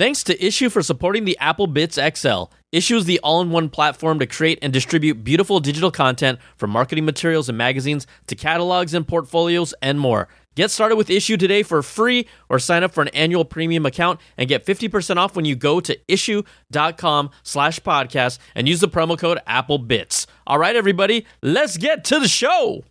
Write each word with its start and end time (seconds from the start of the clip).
Thanks 0.00 0.24
to 0.24 0.38
Issuu 0.38 0.72
for 0.72 0.82
supporting 0.82 1.26
the 1.26 1.36
Apple 1.40 1.68
Bitz 1.68 1.96
XL. 2.16 2.50
Issuu 2.72 2.96
is 2.96 3.04
the 3.04 3.20
all 3.22 3.42
in 3.42 3.50
one 3.50 3.68
platform 3.68 4.18
to 4.20 4.26
create 4.26 4.58
and 4.62 4.72
distribute 4.72 5.22
beautiful 5.22 5.60
digital 5.60 5.90
content 5.90 6.38
from 6.56 6.70
marketing 6.70 7.04
materials 7.04 7.50
and 7.50 7.58
magazines 7.58 8.06
to 8.26 8.34
catalogs 8.34 8.94
and 8.94 9.06
portfolios 9.06 9.74
and 9.82 10.00
more. 10.00 10.28
Get 10.54 10.70
started 10.70 10.96
with 10.96 11.08
Issuu 11.08 11.38
today 11.38 11.62
for 11.62 11.82
free 11.82 12.26
or 12.48 12.58
sign 12.58 12.82
up 12.82 12.92
for 12.92 13.02
an 13.02 13.08
annual 13.08 13.44
premium 13.44 13.84
account 13.84 14.20
and 14.38 14.48
get 14.48 14.64
50% 14.64 15.18
off 15.18 15.36
when 15.36 15.44
you 15.44 15.54
go 15.54 15.80
to 15.80 15.94
issuu.com 16.08 17.30
slash 17.42 17.78
podcast 17.80 18.38
and 18.54 18.66
use 18.66 18.80
the 18.80 18.88
promo 18.88 19.18
code 19.18 19.40
AppleBitz. 19.46 20.24
All 20.46 20.58
right, 20.58 20.76
everybody, 20.76 21.26
let's 21.42 21.76
get 21.76 22.04
to 22.04 22.18
the 22.18 22.26
show. 22.26 22.84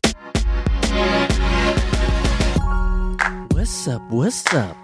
What's 3.51 3.87
up? 3.87 4.03
What's 4.11 4.53
up? 4.53 4.77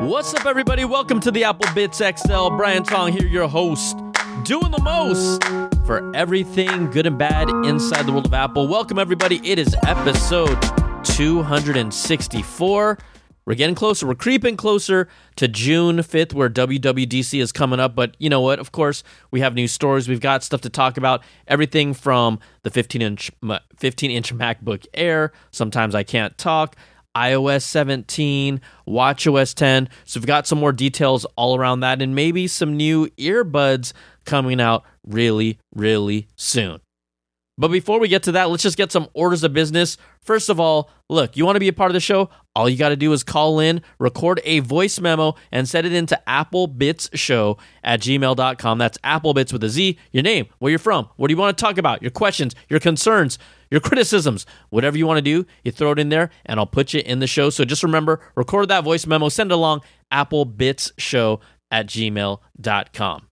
What's 0.00 0.32
up, 0.32 0.46
everybody? 0.46 0.86
Welcome 0.86 1.20
to 1.20 1.30
the 1.30 1.44
Apple 1.44 1.66
Bitz 1.72 2.00
XL. 2.00 2.56
Brian 2.56 2.82
Tong 2.82 3.12
here, 3.12 3.26
your 3.26 3.46
host, 3.46 3.98
doing 4.44 4.70
the 4.70 4.80
most 4.82 5.44
for 5.84 6.10
everything 6.16 6.90
good 6.90 7.04
and 7.04 7.18
bad 7.18 7.50
inside 7.66 8.06
the 8.06 8.12
world 8.12 8.24
of 8.24 8.32
Apple. 8.32 8.66
Welcome, 8.66 8.98
everybody. 8.98 9.46
It 9.46 9.58
is 9.58 9.76
episode 9.86 10.58
264. 11.04 12.98
We're 13.44 13.54
getting 13.54 13.74
closer. 13.74 14.06
We're 14.06 14.14
creeping 14.14 14.56
closer 14.56 15.06
to 15.36 15.46
June 15.48 15.98
5th, 15.98 16.32
where 16.32 16.48
WWDC 16.48 17.38
is 17.38 17.52
coming 17.52 17.78
up. 17.78 17.94
But 17.94 18.16
you 18.18 18.30
know 18.30 18.40
what? 18.40 18.58
Of 18.58 18.72
course, 18.72 19.02
we 19.30 19.40
have 19.40 19.52
new 19.54 19.68
stories. 19.68 20.08
We've 20.08 20.18
got 20.18 20.42
stuff 20.42 20.62
to 20.62 20.70
talk 20.70 20.96
about. 20.96 21.22
Everything 21.46 21.92
from 21.92 22.38
the 22.62 22.70
15 22.70 23.02
inch 23.02 23.30
15 23.76 24.10
inch 24.10 24.34
MacBook 24.34 24.86
Air. 24.94 25.32
Sometimes 25.50 25.94
I 25.94 26.04
can't 26.04 26.38
talk 26.38 26.76
iOS 27.16 27.62
17, 27.62 28.60
WatchOS 28.86 29.54
10. 29.54 29.88
So 30.04 30.20
we've 30.20 30.26
got 30.26 30.46
some 30.46 30.58
more 30.58 30.72
details 30.72 31.24
all 31.36 31.56
around 31.56 31.80
that 31.80 32.02
and 32.02 32.14
maybe 32.14 32.46
some 32.46 32.76
new 32.76 33.08
earbuds 33.18 33.92
coming 34.24 34.60
out 34.60 34.84
really, 35.04 35.58
really 35.74 36.28
soon. 36.36 36.80
But 37.60 37.68
before 37.68 38.00
we 38.00 38.08
get 38.08 38.22
to 38.22 38.32
that, 38.32 38.48
let's 38.48 38.62
just 38.62 38.78
get 38.78 38.90
some 38.90 39.08
orders 39.12 39.44
of 39.44 39.52
business. 39.52 39.98
First 40.22 40.48
of 40.48 40.58
all, 40.58 40.88
look, 41.10 41.36
you 41.36 41.44
want 41.44 41.56
to 41.56 41.60
be 41.60 41.68
a 41.68 41.74
part 41.74 41.90
of 41.90 41.92
the 41.92 42.00
show? 42.00 42.30
All 42.56 42.70
you 42.70 42.78
got 42.78 42.88
to 42.88 42.96
do 42.96 43.12
is 43.12 43.22
call 43.22 43.60
in, 43.60 43.82
record 43.98 44.40
a 44.44 44.60
voice 44.60 44.98
memo, 44.98 45.34
and 45.52 45.68
send 45.68 45.86
it 45.86 45.92
into 45.92 46.18
applebitzshow 46.26 47.58
at 47.84 48.00
gmail.com. 48.00 48.78
That's 48.78 48.96
applebitz 48.98 49.52
with 49.52 49.62
a 49.62 49.68
Z, 49.68 49.98
your 50.10 50.22
name, 50.22 50.46
where 50.58 50.70
you're 50.70 50.78
from, 50.78 51.10
what 51.16 51.28
do 51.28 51.34
you 51.34 51.38
want 51.38 51.56
to 51.56 51.62
talk 51.62 51.76
about, 51.76 52.00
your 52.00 52.10
questions, 52.10 52.54
your 52.70 52.80
concerns, 52.80 53.38
your 53.70 53.80
criticisms, 53.80 54.46
whatever 54.70 54.98
you 54.98 55.06
want 55.06 55.18
to 55.18 55.22
do, 55.22 55.46
you 55.64 55.72
throw 55.72 55.92
it 55.92 55.98
in 55.98 56.08
there, 56.08 56.30
and 56.46 56.58
I'll 56.58 56.66
put 56.66 56.92
you 56.92 57.02
in 57.04 57.20
the 57.20 57.26
show. 57.26 57.50
So 57.50 57.64
just 57.64 57.82
remember, 57.82 58.20
record 58.34 58.68
that 58.68 58.84
voice 58.84 59.06
memo, 59.06 59.28
send 59.28 59.52
it 59.52 59.54
along, 59.54 59.82
applebitzshow 60.12 61.40
at 61.70 61.86
gmail.com. 61.86 63.26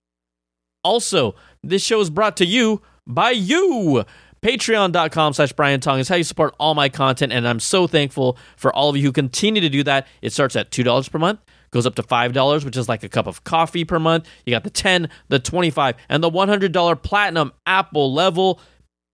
Also, 0.85 1.35
this 1.63 1.83
show 1.83 2.01
is 2.01 2.11
brought 2.11 2.37
to 2.37 2.47
you 2.47 2.83
by 3.07 3.31
you. 3.31 4.05
Patreon.com 4.43 5.33
slash 5.33 5.53
Brian 5.53 5.81
Tong 5.81 5.99
is 5.99 6.09
how 6.09 6.15
you 6.15 6.23
support 6.23 6.55
all 6.61 6.75
my 6.75 6.89
content, 6.89 7.33
and 7.33 7.47
I'm 7.47 7.59
so 7.59 7.89
thankful 7.89 8.39
for 8.57 8.73
all 8.73 8.89
of 8.89 8.97
you 8.97 9.03
who 9.03 9.13
continue 9.13 9.61
to 9.61 9.69
do 9.69 9.83
that. 9.83 10.07
It 10.23 10.33
starts 10.33 10.55
at 10.55 10.71
$2 10.71 11.11
per 11.11 11.19
month, 11.19 11.41
goes 11.73 11.87
up 11.87 11.97
to 11.97 12.05
$5, 12.05 12.65
which 12.65 12.77
is 12.77 12.89
like 12.89 13.03
a 13.03 13.09
cup 13.09 13.27
of 13.27 13.43
coffee 13.43 13.85
per 13.85 13.99
month. 13.99 14.29
You 14.47 14.53
got 14.53 14.63
the 14.63 14.71
10 14.71 15.09
the 15.29 15.41
25 15.41 15.97
and 16.09 16.23
the 16.23 16.31
$100 16.31 17.03
platinum 17.03 17.53
Apple 17.67 18.13
level. 18.13 18.61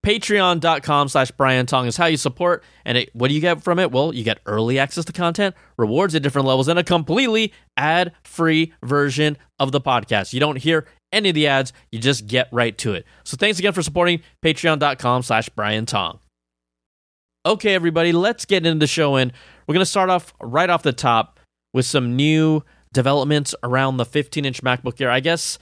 Patreon.com 0.05 1.07
slash 1.09 1.31
Brian 1.31 1.65
Tong 1.65 1.87
is 1.87 1.97
how 1.97 2.05
you 2.05 2.17
support. 2.17 2.63
And 2.85 2.95
it, 2.95 3.09
what 3.15 3.29
do 3.29 3.33
you 3.33 3.41
get 3.41 3.63
from 3.63 3.79
it? 3.79 3.91
Well, 3.91 4.13
you 4.13 4.23
get 4.23 4.39
early 4.45 4.77
access 4.77 5.03
to 5.05 5.11
content, 5.11 5.55
rewards 5.77 6.13
at 6.13 6.21
different 6.21 6.47
levels, 6.47 6.67
and 6.67 6.77
a 6.77 6.83
completely 6.83 7.51
ad 7.75 8.11
free 8.23 8.71
version 8.83 9.35
of 9.57 9.71
the 9.71 9.81
podcast. 9.81 10.31
You 10.31 10.39
don't 10.39 10.57
hear 10.57 10.85
any 11.11 11.29
of 11.29 11.35
the 11.35 11.47
ads, 11.47 11.73
you 11.91 11.97
just 11.97 12.27
get 12.27 12.49
right 12.51 12.77
to 12.77 12.93
it. 12.93 13.05
So 13.23 13.35
thanks 13.35 13.57
again 13.57 13.73
for 13.73 13.81
supporting 13.81 14.21
patreon.com 14.43 15.23
slash 15.23 15.49
Brian 15.49 15.87
Tong. 15.87 16.19
Okay, 17.43 17.73
everybody, 17.73 18.11
let's 18.11 18.45
get 18.45 18.63
into 18.63 18.79
the 18.79 18.87
show. 18.87 19.15
And 19.15 19.33
we're 19.65 19.73
going 19.73 19.81
to 19.81 19.89
start 19.89 20.11
off 20.11 20.35
right 20.39 20.69
off 20.69 20.83
the 20.83 20.93
top 20.93 21.39
with 21.73 21.85
some 21.85 22.15
new 22.15 22.63
developments 22.93 23.55
around 23.63 23.97
the 23.97 24.05
15 24.05 24.45
inch 24.45 24.61
MacBook 24.61 25.01
Air. 25.01 25.09
I 25.09 25.19
guess 25.19 25.57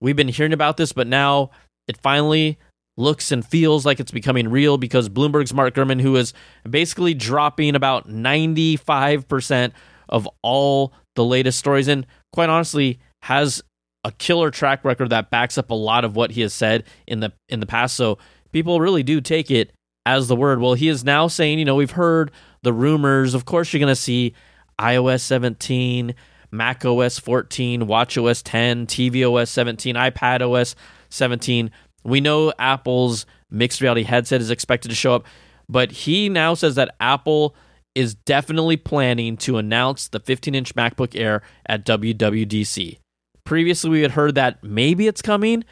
we've 0.00 0.16
been 0.16 0.28
hearing 0.28 0.54
about 0.54 0.78
this, 0.78 0.94
but 0.94 1.06
now 1.06 1.50
it 1.88 1.98
finally 1.98 2.58
looks 2.96 3.32
and 3.32 3.44
feels 3.44 3.86
like 3.86 4.00
it's 4.00 4.10
becoming 4.10 4.48
real 4.48 4.78
because 4.78 5.08
Bloomberg's 5.08 5.54
Mark 5.54 5.74
Gurman, 5.74 6.00
who 6.00 6.16
is 6.16 6.32
basically 6.68 7.14
dropping 7.14 7.74
about 7.74 8.08
95% 8.08 9.72
of 10.08 10.28
all 10.42 10.92
the 11.14 11.24
latest 11.24 11.58
stories, 11.58 11.88
and 11.88 12.06
quite 12.32 12.48
honestly, 12.48 13.00
has 13.22 13.62
a 14.04 14.12
killer 14.12 14.50
track 14.50 14.84
record 14.84 15.10
that 15.10 15.30
backs 15.30 15.56
up 15.56 15.70
a 15.70 15.74
lot 15.74 16.04
of 16.04 16.16
what 16.16 16.32
he 16.32 16.40
has 16.40 16.52
said 16.52 16.84
in 17.06 17.20
the 17.20 17.32
in 17.48 17.60
the 17.60 17.66
past. 17.66 17.96
So 17.96 18.18
people 18.52 18.80
really 18.80 19.02
do 19.02 19.20
take 19.20 19.50
it 19.50 19.72
as 20.04 20.28
the 20.28 20.36
word. 20.36 20.60
Well, 20.60 20.74
he 20.74 20.88
is 20.88 21.04
now 21.04 21.28
saying, 21.28 21.58
you 21.58 21.64
know, 21.64 21.76
we've 21.76 21.92
heard 21.92 22.30
the 22.62 22.72
rumors. 22.72 23.34
Of 23.34 23.44
course, 23.44 23.72
you're 23.72 23.78
going 23.78 23.88
to 23.88 23.96
see 23.96 24.34
iOS 24.80 25.20
17, 25.20 26.14
Mac 26.50 26.84
OS 26.84 27.18
14, 27.18 27.86
Watch 27.86 28.18
OS 28.18 28.42
10, 28.42 28.86
TV 28.86 29.24
OS 29.24 29.50
17, 29.50 29.94
iPad 29.94 30.40
OS 30.42 30.74
17. 31.10 31.70
We 32.04 32.20
know 32.20 32.52
Apple's 32.58 33.26
mixed 33.50 33.80
reality 33.80 34.02
headset 34.02 34.40
is 34.40 34.50
expected 34.50 34.88
to 34.88 34.94
show 34.94 35.14
up, 35.14 35.26
but 35.68 35.92
he 35.92 36.28
now 36.28 36.54
says 36.54 36.74
that 36.76 36.94
Apple 37.00 37.54
is 37.94 38.14
definitely 38.14 38.76
planning 38.76 39.36
to 39.36 39.58
announce 39.58 40.08
the 40.08 40.20
15 40.20 40.54
inch 40.54 40.74
MacBook 40.74 41.18
Air 41.18 41.42
at 41.66 41.84
WWDC. 41.84 42.98
Previously, 43.44 43.90
we 43.90 44.02
had 44.02 44.12
heard 44.12 44.34
that 44.34 44.62
maybe 44.62 45.06
it's 45.06 45.22
coming. 45.22 45.64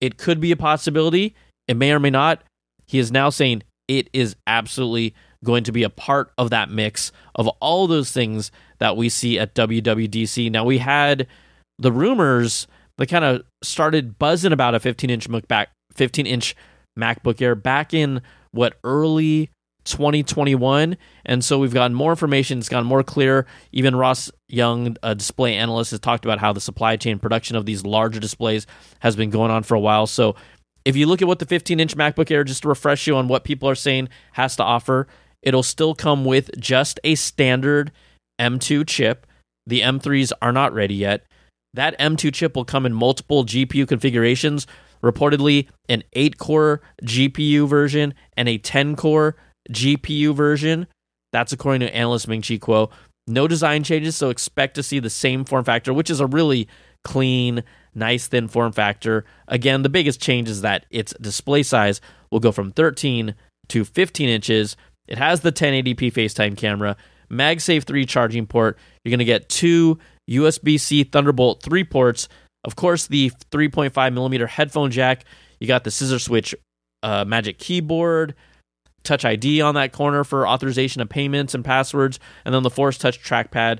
It 0.00 0.16
could 0.16 0.40
be 0.40 0.52
a 0.52 0.56
possibility. 0.56 1.34
It 1.66 1.76
may 1.76 1.92
or 1.92 2.00
may 2.00 2.10
not. 2.10 2.42
He 2.86 2.98
is 2.98 3.12
now 3.12 3.30
saying 3.30 3.62
it 3.86 4.08
is 4.12 4.34
absolutely 4.46 5.14
going 5.44 5.64
to 5.64 5.72
be 5.72 5.82
a 5.82 5.90
part 5.90 6.32
of 6.36 6.50
that 6.50 6.70
mix 6.70 7.12
of 7.34 7.46
all 7.60 7.86
those 7.86 8.10
things 8.10 8.50
that 8.78 8.96
we 8.96 9.08
see 9.08 9.38
at 9.38 9.54
WWDC. 9.54 10.50
Now, 10.50 10.64
we 10.64 10.78
had 10.78 11.26
the 11.78 11.92
rumors 11.92 12.66
that 12.96 13.08
kind 13.08 13.24
of 13.24 13.42
started 13.62 14.18
buzzing 14.18 14.52
about 14.52 14.74
a 14.74 14.80
15 14.80 15.10
inch 15.10 15.28
15 15.94 16.26
inch 16.26 16.56
MacBook 16.98 17.40
Air 17.40 17.54
back 17.54 17.94
in 17.94 18.22
what 18.52 18.78
early 18.84 19.50
2021. 19.84 20.96
And 21.24 21.44
so 21.44 21.58
we've 21.58 21.74
gotten 21.74 21.94
more 21.94 22.12
information. 22.12 22.58
It's 22.58 22.68
gotten 22.68 22.86
more 22.86 23.02
clear. 23.02 23.46
Even 23.72 23.96
Ross 23.96 24.30
Young, 24.48 24.96
a 25.02 25.14
display 25.14 25.54
analyst, 25.56 25.90
has 25.92 26.00
talked 26.00 26.24
about 26.24 26.38
how 26.38 26.52
the 26.52 26.60
supply 26.60 26.96
chain 26.96 27.18
production 27.18 27.56
of 27.56 27.66
these 27.66 27.84
larger 27.84 28.20
displays 28.20 28.66
has 29.00 29.16
been 29.16 29.30
going 29.30 29.50
on 29.50 29.62
for 29.62 29.74
a 29.74 29.80
while. 29.80 30.06
So 30.06 30.36
if 30.84 30.96
you 30.96 31.06
look 31.06 31.22
at 31.22 31.28
what 31.28 31.38
the 31.38 31.46
15 31.46 31.80
inch 31.80 31.96
MacBook 31.96 32.30
Air, 32.30 32.44
just 32.44 32.62
to 32.62 32.68
refresh 32.68 33.06
you 33.06 33.16
on 33.16 33.28
what 33.28 33.44
people 33.44 33.68
are 33.68 33.74
saying 33.74 34.08
has 34.32 34.56
to 34.56 34.62
offer, 34.62 35.06
it'll 35.42 35.62
still 35.62 35.94
come 35.94 36.24
with 36.24 36.50
just 36.58 37.00
a 37.04 37.14
standard 37.14 37.92
M2 38.40 38.86
chip. 38.86 39.26
The 39.66 39.80
M3s 39.80 40.32
are 40.40 40.52
not 40.52 40.72
ready 40.72 40.94
yet. 40.94 41.24
That 41.74 41.98
M2 41.98 42.32
chip 42.32 42.56
will 42.56 42.64
come 42.64 42.86
in 42.86 42.94
multiple 42.94 43.44
GPU 43.44 43.86
configurations, 43.86 44.66
reportedly 45.02 45.68
an 45.88 46.02
8 46.12 46.38
core 46.38 46.80
GPU 47.02 47.68
version 47.68 48.14
and 48.36 48.48
a 48.48 48.58
10 48.58 48.96
core 48.96 49.36
GPU 49.70 50.34
version. 50.34 50.86
That's 51.32 51.52
according 51.52 51.80
to 51.80 51.94
analyst 51.94 52.28
Ming 52.28 52.42
Chi 52.42 52.58
Kuo. 52.58 52.90
No 53.26 53.46
design 53.46 53.84
changes, 53.84 54.16
so 54.16 54.30
expect 54.30 54.74
to 54.76 54.82
see 54.82 55.00
the 55.00 55.10
same 55.10 55.44
form 55.44 55.64
factor, 55.64 55.92
which 55.92 56.08
is 56.08 56.20
a 56.20 56.26
really 56.26 56.66
clean, 57.04 57.62
nice 57.94 58.26
thin 58.26 58.48
form 58.48 58.72
factor. 58.72 59.24
Again, 59.46 59.82
the 59.82 59.90
biggest 59.90 60.20
change 60.20 60.48
is 60.48 60.62
that 60.62 60.86
its 60.90 61.12
display 61.20 61.62
size 61.62 62.00
will 62.30 62.40
go 62.40 62.52
from 62.52 62.72
13 62.72 63.34
to 63.68 63.84
15 63.84 64.28
inches. 64.28 64.76
It 65.06 65.18
has 65.18 65.40
the 65.40 65.52
1080p 65.52 66.12
FaceTime 66.12 66.56
camera, 66.56 66.96
MagSafe 67.30 67.84
3 67.84 68.06
charging 68.06 68.46
port. 68.46 68.78
You're 69.04 69.10
going 69.10 69.18
to 69.18 69.24
get 69.24 69.48
two 69.48 69.98
USB 70.30 70.80
C 70.80 71.04
Thunderbolt 71.04 71.62
3 71.62 71.84
ports. 71.84 72.28
Of 72.68 72.76
course, 72.76 73.06
the 73.06 73.30
3.5 73.50 74.12
millimeter 74.12 74.46
headphone 74.46 74.90
jack. 74.90 75.24
You 75.58 75.66
got 75.66 75.84
the 75.84 75.90
scissor 75.90 76.18
switch 76.18 76.54
uh, 77.02 77.24
Magic 77.24 77.58
Keyboard, 77.58 78.34
Touch 79.04 79.24
ID 79.24 79.62
on 79.62 79.74
that 79.76 79.92
corner 79.92 80.22
for 80.22 80.46
authorization 80.46 81.00
of 81.00 81.08
payments 81.08 81.54
and 81.54 81.64
passwords, 81.64 82.20
and 82.44 82.54
then 82.54 82.62
the 82.62 82.68
Force 82.68 82.98
Touch 82.98 83.24
trackpad. 83.24 83.78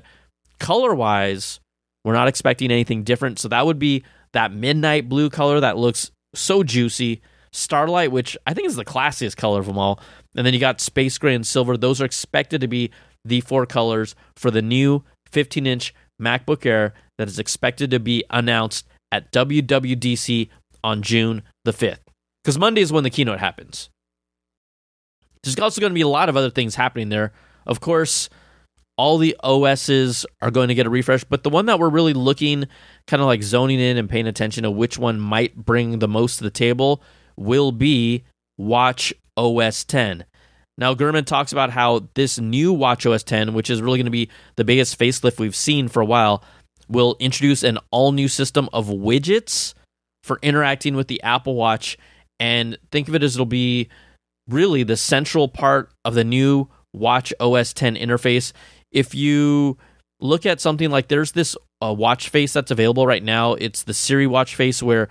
Color 0.59 0.95
wise, 0.95 1.59
we're 2.03 2.13
not 2.13 2.27
expecting 2.27 2.71
anything 2.71 3.03
different. 3.03 3.37
So 3.37 3.47
that 3.49 3.67
would 3.67 3.77
be 3.77 4.03
that 4.33 4.51
midnight 4.51 5.07
blue 5.07 5.29
color 5.29 5.59
that 5.59 5.77
looks 5.77 6.09
so 6.33 6.63
juicy. 6.63 7.21
Starlight, 7.51 8.11
which 8.11 8.35
I 8.47 8.55
think 8.55 8.67
is 8.67 8.75
the 8.75 8.85
classiest 8.85 9.37
color 9.37 9.59
of 9.59 9.67
them 9.67 9.77
all. 9.77 9.99
And 10.35 10.47
then 10.47 10.55
you 10.55 10.59
got 10.59 10.81
space 10.81 11.15
gray 11.19 11.35
and 11.35 11.45
silver. 11.45 11.77
Those 11.77 12.01
are 12.01 12.05
expected 12.05 12.59
to 12.61 12.67
be 12.67 12.89
the 13.23 13.41
four 13.41 13.67
colors 13.67 14.15
for 14.35 14.49
the 14.49 14.63
new 14.63 15.03
15 15.31 15.67
inch 15.67 15.93
MacBook 16.19 16.65
Air 16.65 16.93
that 17.17 17.27
is 17.27 17.39
expected 17.39 17.91
to 17.91 17.99
be 17.99 18.23
announced 18.29 18.87
at 19.11 19.31
WWDC 19.31 20.49
on 20.83 21.01
June 21.01 21.43
the 21.65 21.71
5th. 21.71 21.99
Because 22.43 22.57
Monday 22.57 22.81
is 22.81 22.93
when 22.93 23.03
the 23.03 23.09
keynote 23.09 23.39
happens. 23.39 23.89
There's 25.43 25.57
also 25.59 25.81
going 25.81 25.91
to 25.91 25.95
be 25.95 26.01
a 26.01 26.07
lot 26.07 26.29
of 26.29 26.37
other 26.37 26.49
things 26.49 26.75
happening 26.75 27.09
there. 27.09 27.31
Of 27.65 27.79
course, 27.79 28.29
all 28.97 29.17
the 29.17 29.35
OSs 29.43 30.25
are 30.41 30.51
going 30.51 30.67
to 30.67 30.75
get 30.75 30.85
a 30.85 30.89
refresh, 30.89 31.23
but 31.23 31.43
the 31.43 31.49
one 31.49 31.65
that 31.67 31.79
we're 31.79 31.89
really 31.89 32.13
looking 32.13 32.67
kind 33.07 33.21
of 33.21 33.27
like 33.27 33.43
zoning 33.43 33.79
in 33.79 33.97
and 33.97 34.09
paying 34.09 34.27
attention 34.27 34.63
to 34.63 34.71
which 34.71 34.97
one 34.97 35.19
might 35.19 35.55
bring 35.55 35.99
the 35.99 36.07
most 36.07 36.37
to 36.37 36.43
the 36.43 36.49
table 36.49 37.01
will 37.37 37.71
be 37.71 38.25
Watch 38.57 39.13
OS 39.37 39.85
10. 39.85 40.25
Now, 40.79 40.95
Gurman 40.95 41.25
talks 41.25 41.51
about 41.51 41.71
how 41.71 42.07
this 42.13 42.39
new 42.39 42.71
Watch 42.71 43.05
OS 43.05 43.23
10, 43.23 43.53
which 43.53 43.69
is 43.69 43.81
really 43.81 43.97
going 43.97 44.05
to 44.05 44.11
be 44.11 44.29
the 44.55 44.63
biggest 44.63 44.97
facelift 44.97 45.37
we've 45.37 45.55
seen 45.55 45.89
for 45.89 46.01
a 46.01 46.05
while, 46.05 46.41
will 46.87 47.17
introduce 47.19 47.63
an 47.63 47.77
all 47.91 48.13
new 48.13 48.29
system 48.29 48.69
of 48.71 48.87
widgets 48.87 49.73
for 50.23 50.39
interacting 50.41 50.95
with 50.95 51.09
the 51.09 51.21
Apple 51.21 51.55
Watch. 51.55 51.97
And 52.39 52.77
think 52.91 53.09
of 53.09 53.15
it 53.15 53.23
as 53.23 53.35
it'll 53.35 53.45
be 53.45 53.89
really 54.47 54.83
the 54.83 54.95
central 54.95 55.49
part 55.49 55.91
of 56.05 56.15
the 56.15 56.23
new 56.23 56.69
Watch 56.93 57.33
OS 57.41 57.73
10 57.73 57.95
interface. 57.95 58.53
If 58.89 59.13
you 59.13 59.77
look 60.21 60.45
at 60.45 60.61
something 60.61 60.89
like 60.89 61.09
there's 61.09 61.33
this 61.33 61.57
uh, 61.83 61.93
watch 61.93 62.29
face 62.29 62.53
that's 62.53 62.71
available 62.71 63.05
right 63.05 63.23
now, 63.23 63.53
it's 63.53 63.83
the 63.83 63.93
Siri 63.93 64.27
watch 64.27 64.55
face 64.55 64.81
where 64.81 65.09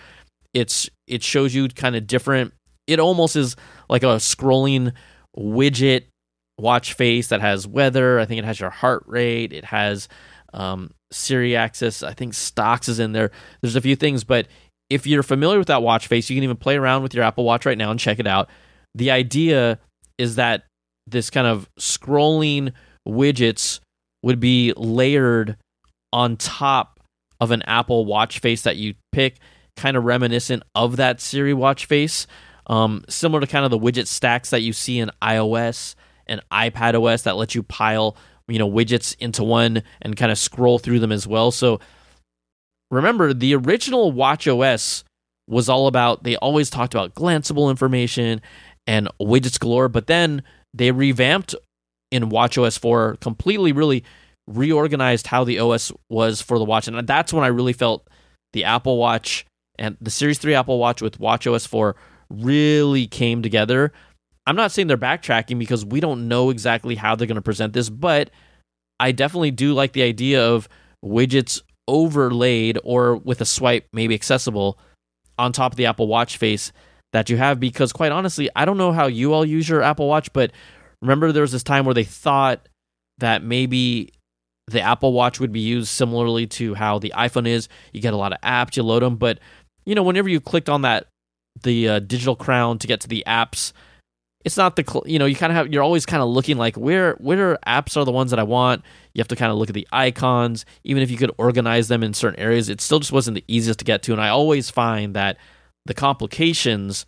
it's 0.54 0.88
it 1.06 1.22
shows 1.22 1.54
you 1.54 1.68
kind 1.68 1.94
of 1.94 2.06
different 2.06 2.54
it 2.86 2.98
almost 2.98 3.36
is 3.36 3.54
like 3.88 4.02
a 4.02 4.16
scrolling 4.16 4.92
widget 5.36 6.04
watch 6.58 6.92
face 6.92 7.28
that 7.28 7.40
has 7.40 7.66
weather. 7.66 8.18
I 8.18 8.24
think 8.24 8.38
it 8.38 8.44
has 8.44 8.60
your 8.60 8.70
heart 8.70 9.04
rate. 9.06 9.52
It 9.52 9.64
has 9.64 10.08
um, 10.52 10.90
Siri 11.10 11.56
access. 11.56 12.02
I 12.02 12.12
think 12.14 12.34
stocks 12.34 12.88
is 12.88 12.98
in 12.98 13.12
there. 13.12 13.30
There's 13.62 13.76
a 13.76 13.80
few 13.80 13.96
things, 13.96 14.24
but 14.24 14.48
if 14.90 15.06
you're 15.06 15.22
familiar 15.22 15.58
with 15.58 15.68
that 15.68 15.82
watch 15.82 16.06
face, 16.06 16.28
you 16.28 16.36
can 16.36 16.44
even 16.44 16.56
play 16.56 16.76
around 16.76 17.02
with 17.02 17.14
your 17.14 17.24
Apple 17.24 17.44
Watch 17.44 17.66
right 17.66 17.78
now 17.78 17.90
and 17.90 18.00
check 18.00 18.18
it 18.18 18.26
out. 18.26 18.48
The 18.94 19.10
idea 19.10 19.78
is 20.16 20.36
that 20.36 20.64
this 21.06 21.30
kind 21.30 21.46
of 21.46 21.68
scrolling 21.78 22.72
widgets 23.06 23.80
would 24.22 24.40
be 24.40 24.72
layered 24.76 25.56
on 26.12 26.36
top 26.36 27.00
of 27.40 27.50
an 27.50 27.62
Apple 27.62 28.04
Watch 28.04 28.40
face 28.40 28.62
that 28.62 28.76
you 28.76 28.94
pick, 29.12 29.36
kind 29.76 29.96
of 29.96 30.04
reminiscent 30.04 30.62
of 30.74 30.96
that 30.96 31.20
Siri 31.20 31.54
watch 31.54 31.86
face 31.86 32.26
um, 32.68 33.04
similar 33.08 33.40
to 33.40 33.46
kind 33.46 33.64
of 33.64 33.70
the 33.70 33.78
widget 33.78 34.06
stacks 34.06 34.50
that 34.50 34.62
you 34.62 34.72
see 34.72 34.98
in 34.98 35.10
iOS 35.22 35.94
and 36.26 36.42
iPad 36.52 37.00
OS 37.00 37.22
that 37.22 37.36
let 37.36 37.54
you 37.54 37.62
pile 37.62 38.16
you 38.48 38.58
know 38.58 38.70
widgets 38.70 39.16
into 39.18 39.44
one 39.44 39.82
and 40.02 40.16
kind 40.16 40.32
of 40.32 40.38
scroll 40.38 40.78
through 40.78 41.00
them 41.00 41.12
as 41.12 41.26
well. 41.26 41.50
So 41.50 41.80
remember, 42.90 43.32
the 43.32 43.54
original 43.54 44.12
Watch 44.12 44.46
OS 44.46 45.04
was 45.46 45.68
all 45.68 45.86
about 45.86 46.24
they 46.24 46.36
always 46.36 46.70
talked 46.70 46.94
about 46.94 47.14
glanceable 47.14 47.70
information 47.70 48.40
and 48.86 49.08
widgets 49.20 49.58
galore, 49.58 49.88
but 49.88 50.06
then 50.06 50.42
they 50.74 50.90
revamped 50.90 51.54
in 52.10 52.30
Watch 52.30 52.56
OS 52.58 52.76
4 52.78 53.16
completely 53.20 53.72
really 53.72 54.04
reorganized 54.46 55.26
how 55.26 55.44
the 55.44 55.58
OS 55.58 55.92
was 56.08 56.40
for 56.40 56.58
the 56.58 56.64
watch 56.64 56.88
and 56.88 57.06
that's 57.06 57.34
when 57.34 57.44
I 57.44 57.48
really 57.48 57.74
felt 57.74 58.08
the 58.54 58.64
Apple 58.64 58.96
Watch 58.96 59.44
and 59.78 59.98
the 60.00 60.10
Series 60.10 60.38
3 60.38 60.54
Apple 60.54 60.78
Watch 60.78 61.02
with 61.02 61.20
Watch 61.20 61.46
OS 61.46 61.66
4 61.66 61.94
really 62.30 63.06
came 63.06 63.42
together. 63.42 63.92
I'm 64.46 64.56
not 64.56 64.72
saying 64.72 64.88
they're 64.88 64.96
backtracking 64.96 65.58
because 65.58 65.84
we 65.84 66.00
don't 66.00 66.28
know 66.28 66.50
exactly 66.50 66.94
how 66.94 67.14
they're 67.14 67.26
going 67.26 67.36
to 67.36 67.42
present 67.42 67.72
this, 67.72 67.90
but 67.90 68.30
I 68.98 69.12
definitely 69.12 69.50
do 69.50 69.74
like 69.74 69.92
the 69.92 70.02
idea 70.02 70.44
of 70.46 70.68
widgets 71.04 71.60
overlaid 71.86 72.78
or 72.84 73.16
with 73.16 73.40
a 73.40 73.44
swipe 73.44 73.86
maybe 73.92 74.14
accessible 74.14 74.78
on 75.38 75.52
top 75.52 75.72
of 75.72 75.76
the 75.76 75.86
Apple 75.86 76.06
Watch 76.06 76.36
face 76.36 76.72
that 77.12 77.30
you 77.30 77.36
have 77.36 77.60
because 77.60 77.92
quite 77.92 78.12
honestly, 78.12 78.50
I 78.56 78.64
don't 78.64 78.76
know 78.78 78.92
how 78.92 79.06
you 79.06 79.32
all 79.32 79.44
use 79.44 79.68
your 79.68 79.82
Apple 79.82 80.08
Watch, 80.08 80.32
but 80.32 80.52
remember 81.00 81.32
there 81.32 81.42
was 81.42 81.52
this 81.52 81.62
time 81.62 81.84
where 81.84 81.94
they 81.94 82.04
thought 82.04 82.68
that 83.18 83.42
maybe 83.42 84.12
the 84.66 84.80
Apple 84.80 85.12
Watch 85.12 85.40
would 85.40 85.52
be 85.52 85.60
used 85.60 85.88
similarly 85.88 86.46
to 86.46 86.74
how 86.74 86.98
the 86.98 87.12
iPhone 87.16 87.46
is. 87.46 87.68
You 87.92 88.00
get 88.00 88.14
a 88.14 88.18
lot 88.18 88.32
of 88.32 88.40
apps, 88.42 88.76
you 88.76 88.82
load 88.82 89.02
them, 89.02 89.16
but 89.16 89.38
you 89.86 89.94
know, 89.94 90.02
whenever 90.02 90.28
you 90.28 90.40
clicked 90.40 90.68
on 90.68 90.82
that 90.82 91.06
the 91.62 91.88
uh, 91.88 91.98
digital 92.00 92.36
crown 92.36 92.78
to 92.78 92.86
get 92.86 93.00
to 93.00 93.08
the 93.08 93.24
apps 93.26 93.72
it's 94.44 94.56
not 94.56 94.76
the 94.76 94.84
cl- 94.88 95.04
you 95.06 95.18
know 95.18 95.26
you 95.26 95.34
kind 95.34 95.52
of 95.52 95.56
have 95.56 95.72
you're 95.72 95.82
always 95.82 96.06
kind 96.06 96.22
of 96.22 96.28
looking 96.28 96.56
like 96.56 96.76
where 96.76 97.14
where 97.14 97.58
apps 97.66 97.96
are 97.96 98.04
the 98.04 98.12
ones 98.12 98.30
that 98.30 98.38
I 98.38 98.44
want. 98.44 98.82
You 99.12 99.20
have 99.20 99.28
to 99.28 99.36
kind 99.36 99.50
of 99.50 99.58
look 99.58 99.68
at 99.68 99.74
the 99.74 99.88
icons. 99.92 100.64
Even 100.84 101.02
if 101.02 101.10
you 101.10 101.16
could 101.16 101.32
organize 101.38 101.88
them 101.88 102.02
in 102.02 102.14
certain 102.14 102.40
areas, 102.40 102.68
it 102.68 102.80
still 102.80 103.00
just 103.00 103.12
wasn't 103.12 103.34
the 103.34 103.44
easiest 103.48 103.80
to 103.80 103.84
get 103.84 104.02
to. 104.04 104.12
And 104.12 104.20
I 104.20 104.28
always 104.28 104.70
find 104.70 105.14
that 105.14 105.38
the 105.86 105.94
complications 105.94 107.04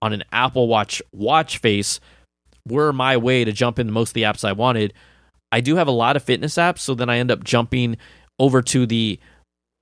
on 0.00 0.12
an 0.12 0.24
Apple 0.32 0.66
Watch 0.66 1.00
watch 1.12 1.58
face 1.58 2.00
were 2.68 2.92
my 2.92 3.16
way 3.16 3.44
to 3.44 3.52
jump 3.52 3.78
into 3.78 3.92
most 3.92 4.10
of 4.10 4.14
the 4.14 4.24
apps 4.24 4.44
I 4.44 4.52
wanted. 4.52 4.92
I 5.52 5.60
do 5.60 5.76
have 5.76 5.88
a 5.88 5.92
lot 5.92 6.16
of 6.16 6.22
fitness 6.22 6.54
apps, 6.54 6.80
so 6.80 6.94
then 6.94 7.08
I 7.08 7.18
end 7.18 7.30
up 7.30 7.44
jumping 7.44 7.96
over 8.38 8.60
to 8.60 8.86
the 8.86 9.20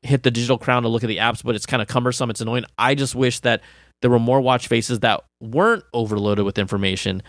hit 0.02 0.22
the 0.22 0.30
digital 0.30 0.58
crown 0.58 0.82
to 0.82 0.88
look 0.88 1.02
at 1.04 1.08
the 1.08 1.18
apps, 1.18 1.42
but 1.42 1.54
it's 1.54 1.66
kind 1.66 1.82
of 1.82 1.88
cumbersome. 1.88 2.30
It's 2.30 2.40
annoying. 2.40 2.64
I 2.78 2.94
just 2.94 3.14
wish 3.14 3.40
that 3.40 3.62
there 4.02 4.10
were 4.10 4.18
more 4.18 4.40
watch 4.40 4.68
faces 4.68 5.00
that 5.00 5.22
weren't 5.40 5.84
overloaded 5.92 6.44
with 6.44 6.58
information, 6.58 7.22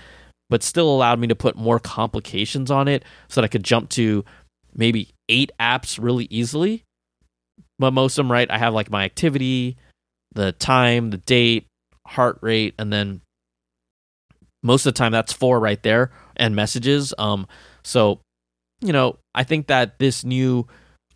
but 0.50 0.64
still 0.64 0.90
allowed 0.90 1.20
me 1.20 1.28
to 1.28 1.36
put 1.36 1.56
more 1.56 1.80
complications 1.80 2.72
on 2.72 2.88
it 2.88 3.04
so 3.28 3.42
that 3.42 3.46
I 3.46 3.50
could 3.50 3.64
jump 3.64 3.90
to 3.92 4.24
maybe 4.74 5.10
eight 5.30 5.52
apps 5.60 6.02
really 6.02 6.28
easily. 6.30 6.84
But 7.80 7.92
most 7.92 8.18
of 8.18 8.26
them, 8.26 8.32
right? 8.32 8.50
I 8.50 8.58
have 8.58 8.74
like 8.74 8.92
my 8.92 9.04
activity, 9.04 9.78
the 10.34 10.52
time, 10.52 11.10
the 11.10 11.18
date, 11.18 11.68
heart 12.08 12.38
rate, 12.42 12.76
and 12.78 12.92
then 12.94 13.22
most 14.64 14.86
of 14.86 14.94
the 14.94 14.98
time 14.98 15.12
that's 15.12 15.34
four 15.34 15.60
right 15.60 15.82
there 15.82 16.12
and 16.38 16.56
messages. 16.56 17.14
Um, 17.18 17.48
so 17.84 18.20
you 18.84 18.94
know, 18.94 19.18
I 19.36 19.44
think 19.44 19.68
that 19.68 20.00
this 20.00 20.24
new 20.24 20.68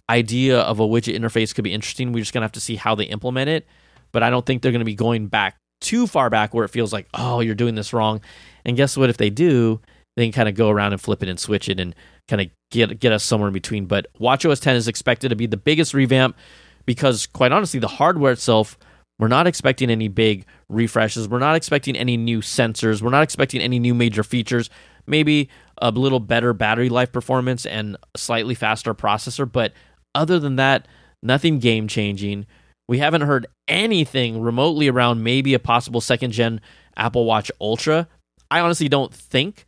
idea 0.09 0.59
of 0.59 0.79
a 0.79 0.87
widget 0.87 1.17
interface 1.17 1.53
could 1.53 1.63
be 1.63 1.73
interesting. 1.73 2.11
We're 2.11 2.19
just 2.19 2.33
gonna 2.33 2.43
have 2.43 2.51
to 2.53 2.59
see 2.59 2.75
how 2.75 2.95
they 2.95 3.05
implement 3.05 3.49
it 3.49 3.67
but 4.15 4.23
I 4.23 4.29
don't 4.29 4.45
think 4.45 4.61
they're 4.61 4.71
going 4.71 4.79
to 4.79 4.85
be 4.85 4.95
going 4.95 5.27
back 5.27 5.57
too 5.81 6.07
far 6.07 6.29
back 6.29 6.53
where 6.53 6.63
it 6.63 6.69
feels 6.69 6.93
like, 6.93 7.05
oh, 7.13 7.41
you're 7.41 7.53
doing 7.53 7.75
this 7.75 7.91
wrong. 7.91 8.21
And 8.63 8.77
guess 8.77 8.95
what? 8.95 9.09
If 9.09 9.17
they 9.17 9.29
do, 9.29 9.81
they 10.15 10.25
can 10.25 10.31
kind 10.31 10.47
of 10.47 10.55
go 10.55 10.69
around 10.69 10.93
and 10.93 11.01
flip 11.01 11.21
it 11.21 11.27
and 11.27 11.37
switch 11.37 11.67
it 11.67 11.81
and 11.81 11.93
kind 12.29 12.41
of 12.41 12.47
get 12.71 12.97
get 13.01 13.11
us 13.11 13.25
somewhere 13.25 13.49
in 13.49 13.53
between. 13.53 13.87
But 13.87 14.07
WatchOS 14.17 14.61
10 14.61 14.77
is 14.77 14.87
expected 14.87 15.27
to 15.27 15.35
be 15.35 15.47
the 15.47 15.57
biggest 15.57 15.93
revamp 15.93 16.37
because, 16.85 17.27
quite 17.27 17.51
honestly, 17.51 17.77
the 17.77 17.89
hardware 17.89 18.31
itself, 18.31 18.77
we're 19.19 19.27
not 19.27 19.47
expecting 19.47 19.89
any 19.89 20.07
big 20.07 20.45
refreshes. 20.69 21.27
We're 21.27 21.39
not 21.39 21.57
expecting 21.57 21.97
any 21.97 22.15
new 22.15 22.39
sensors. 22.39 23.01
We're 23.01 23.09
not 23.09 23.23
expecting 23.23 23.59
any 23.59 23.79
new 23.79 23.93
major 23.93 24.23
features. 24.23 24.69
Maybe 25.05 25.49
a 25.81 25.91
little 25.91 26.21
better 26.21 26.53
battery 26.53 26.87
life 26.87 27.11
performance 27.11 27.65
and 27.65 27.97
slightly 28.15 28.55
faster 28.55 28.93
processor. 28.93 29.51
But 29.51 29.73
other 30.15 30.39
than 30.39 30.55
that, 30.55 30.87
nothing 31.21 31.59
game 31.59 31.89
changing. 31.89 32.45
We 32.87 32.99
haven't 32.99 33.21
heard 33.21 33.47
anything 33.67 34.41
remotely 34.41 34.87
around 34.87 35.23
maybe 35.23 35.53
a 35.53 35.59
possible 35.59 36.01
second 36.01 36.31
gen 36.31 36.61
Apple 36.95 37.25
Watch 37.25 37.51
Ultra. 37.59 38.07
I 38.51 38.59
honestly 38.59 38.87
don't 38.87 39.13
think 39.13 39.65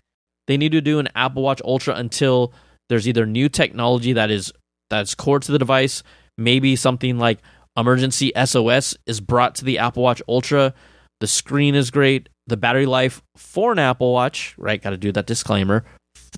they 0.48 0.58
need 0.58 0.72
to 0.72 0.82
do 0.82 1.00
an 1.00 1.10
Apple 1.16 1.44
Watch 1.44 1.62
Ultra 1.66 1.96
until 1.96 2.54
there's 2.90 3.08
either 3.08 3.26
new 3.26 3.50
technology 3.50 4.14
that 4.14 4.32
is 4.32 4.54
that's 4.90 5.16
core 5.16 5.40
to 5.40 5.52
the 5.52 5.60
device, 5.60 6.04
maybe 6.38 6.76
something 6.76 7.18
like 7.18 7.40
emergency 7.76 8.32
SOS 8.44 8.96
is 9.06 9.20
brought 9.20 9.56
to 9.56 9.66
the 9.66 9.80
Apple 9.80 10.04
Watch 10.04 10.22
Ultra. 10.28 10.74
The 11.20 11.28
screen 11.28 11.76
is 11.76 11.92
great. 11.92 12.30
The 12.48 12.58
battery 12.58 12.86
life 12.86 13.22
for 13.36 13.72
an 13.72 13.80
Apple 13.80 14.14
Watch, 14.14 14.56
right? 14.58 14.82
Got 14.82 14.92
to 14.92 14.98
do 14.98 15.12
that 15.12 15.28
disclaimer. 15.28 15.84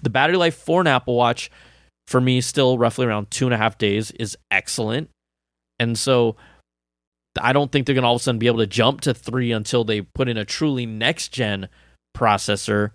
The 0.02 0.10
battery 0.10 0.38
life 0.38 0.56
for 0.56 0.82
an 0.82 0.88
Apple 0.88 1.16
Watch, 1.16 1.52
for 2.08 2.20
me, 2.20 2.42
still 2.42 2.78
roughly 2.78 3.06
around 3.06 3.30
two 3.30 3.46
and 3.46 3.54
a 3.54 3.58
half 3.58 3.78
days, 3.78 4.12
is 4.12 4.38
excellent. 4.50 5.10
And 5.80 5.98
so 5.98 6.36
I 7.42 7.54
don't 7.54 7.72
think 7.72 7.86
they're 7.86 7.96
going 7.96 8.04
to 8.04 8.08
all 8.08 8.16
of 8.16 8.22
a 8.22 8.24
sudden 8.24 8.40
be 8.40 8.48
able 8.48 8.60
to 8.60 8.68
jump 8.68 9.02
to 9.02 9.14
three 9.14 9.52
until 9.52 9.84
they 9.84 10.02
put 10.02 10.30
in 10.30 10.38
a 10.38 10.46
truly 10.46 10.86
next 10.86 11.30
gen 11.30 11.70
processor, 12.16 12.92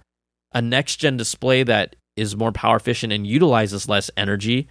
a 0.53 0.63
next 0.63 0.97
gen 0.97 1.17
display 1.17 1.63
that 1.63 1.97
is 2.17 2.37
more 2.37 2.53
power 2.53 2.77
efficient 2.77 3.13
and 3.13 3.27
utilizes 3.27 3.89
less 3.89 4.11
energy, 4.17 4.69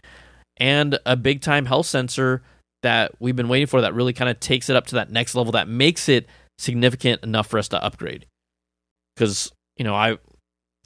and 0.58 0.98
a 1.06 1.16
big 1.16 1.42
time 1.42 1.66
health 1.66 1.86
sensor 1.86 2.42
that 2.84 3.12
we've 3.20 3.36
been 3.36 3.48
waiting 3.48 3.68
for 3.68 3.82
that 3.82 3.94
really 3.94 4.14
kind 4.14 4.30
of 4.30 4.40
takes 4.40 4.70
it 4.70 4.76
up 4.76 4.86
to 4.88 4.96
that 4.96 5.12
next 5.12 5.36
level 5.36 5.52
that 5.54 5.68
makes 5.68 6.08
it 6.08 6.28
significant 6.58 7.24
enough 7.24 7.48
for 7.48 7.58
us 7.58 7.68
to 7.70 7.84
upgrade. 7.84 8.26
Because, 9.16 9.52
you 9.78 9.84
know, 9.84 9.96
I 9.96 10.18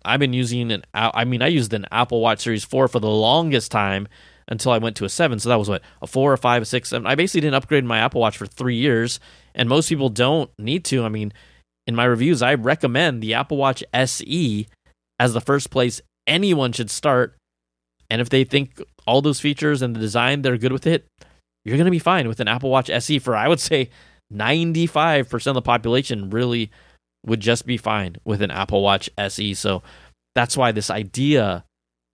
I've 0.06 0.20
been 0.20 0.34
using 0.34 0.72
an 0.72 0.84
I 0.94 1.26
mean 1.26 1.42
I 1.42 1.48
used 1.48 1.74
an 1.74 1.86
Apple 1.92 2.22
Watch 2.22 2.40
Series 2.40 2.64
4 2.64 2.88
for 2.88 3.00
the 3.00 3.10
longest 3.10 3.72
time 3.72 4.08
until 4.48 4.72
I 4.72 4.78
went 4.78 4.96
to 4.98 5.06
a 5.06 5.10
seven. 5.10 5.40
So 5.40 5.50
that 5.50 5.60
was 5.60 5.70
what 5.70 5.82
a 6.02 6.08
four, 6.08 6.34
a 6.34 6.38
five, 6.38 6.62
a 6.62 6.66
six. 6.66 6.94
I 6.94 7.16
basically 7.16 7.42
didn't 7.42 7.56
upgrade 7.56 7.84
my 7.84 8.00
Apple 8.00 8.22
Watch 8.22 8.38
for 8.38 8.46
three 8.46 8.76
years, 8.76 9.20
and 9.54 9.68
most 9.68 9.90
people 9.90 10.10
don't 10.10 10.50
need 10.58 10.86
to. 10.86 11.04
I 11.04 11.10
mean, 11.10 11.34
in 11.86 11.96
my 11.96 12.06
reviews, 12.06 12.42
I 12.42 12.54
recommend 12.54 13.22
the 13.22 13.34
Apple 13.34 13.58
Watch 13.58 13.84
SE 13.94 14.68
as 15.20 15.34
the 15.34 15.42
first 15.42 15.70
place 15.70 16.02
anyone 16.28 16.72
should 16.72 16.92
start. 16.92 17.36
And 18.10 18.22
if 18.22 18.30
they 18.30 18.44
think 18.44 18.82
all 19.06 19.22
those 19.22 19.40
features 19.40 19.82
and 19.82 19.96
the 19.96 20.00
design 20.00 20.42
they're 20.42 20.58
good 20.58 20.72
with 20.72 20.88
it, 20.88 21.06
you're 21.66 21.78
going 21.78 21.86
to 21.86 21.92
be 21.92 22.00
fine 22.00 22.28
with 22.28 22.40
an 22.40 22.48
Apple 22.48 22.70
Watch 22.70 22.90
SE 22.90 23.20
for 23.20 23.36
I 23.36 23.48
would 23.48 23.60
say 23.60 23.90
95% 24.34 25.48
of 25.48 25.54
the 25.54 25.62
population 25.62 26.30
really 26.30 26.72
would 27.26 27.40
just 27.40 27.66
be 27.66 27.78
fine 27.78 28.16
with 28.24 28.42
an 28.42 28.52
Apple 28.52 28.82
Watch 28.82 29.10
SE. 29.18 29.54
So 29.54 29.84
that's 30.36 30.56
why 30.56 30.72
this 30.72 30.90
idea 30.90 31.66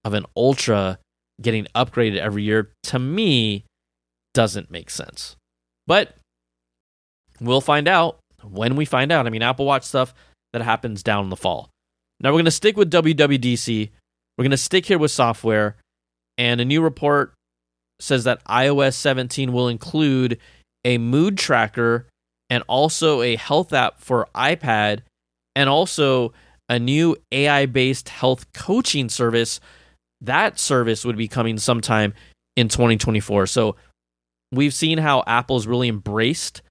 of 0.03 0.13
an 0.13 0.25
Ultra 0.35 0.99
getting 1.41 1.67
upgraded 1.75 2.17
every 2.17 2.43
year 2.43 2.71
to 2.83 2.99
me 2.99 3.65
doesn't 4.33 4.71
make 4.71 4.89
sense. 4.89 5.35
But 5.87 6.15
we'll 7.39 7.61
find 7.61 7.87
out 7.87 8.19
when 8.43 8.75
we 8.75 8.85
find 8.85 9.11
out. 9.11 9.27
I 9.27 9.29
mean, 9.29 9.41
Apple 9.41 9.65
Watch 9.65 9.83
stuff 9.83 10.13
that 10.53 10.61
happens 10.61 11.03
down 11.03 11.25
in 11.25 11.29
the 11.29 11.35
fall. 11.35 11.69
Now 12.19 12.29
we're 12.29 12.37
going 12.37 12.45
to 12.45 12.51
stick 12.51 12.77
with 12.77 12.91
WWDC. 12.91 13.89
We're 14.37 14.43
going 14.43 14.51
to 14.51 14.57
stick 14.57 14.85
here 14.85 14.97
with 14.97 15.11
software. 15.11 15.77
And 16.37 16.61
a 16.61 16.65
new 16.65 16.81
report 16.81 17.33
says 17.99 18.23
that 18.23 18.43
iOS 18.45 18.93
17 18.93 19.51
will 19.51 19.67
include 19.67 20.39
a 20.83 20.97
mood 20.97 21.37
tracker 21.37 22.07
and 22.49 22.63
also 22.67 23.21
a 23.21 23.35
health 23.35 23.73
app 23.73 23.99
for 23.99 24.27
iPad 24.35 25.01
and 25.55 25.69
also 25.69 26.33
a 26.69 26.79
new 26.79 27.15
AI 27.31 27.65
based 27.65 28.09
health 28.09 28.51
coaching 28.53 29.09
service. 29.09 29.59
That 30.23 30.59
service 30.59 31.05
would 31.05 31.17
be 31.17 31.27
coming 31.27 31.57
sometime 31.57 32.13
in 32.55 32.67
2024. 32.67 33.47
So 33.47 33.75
we've 34.51 34.73
seen 34.73 34.97
how 34.97 35.23
Apple's 35.27 35.67
really 35.67 35.89
embraced 35.89 36.61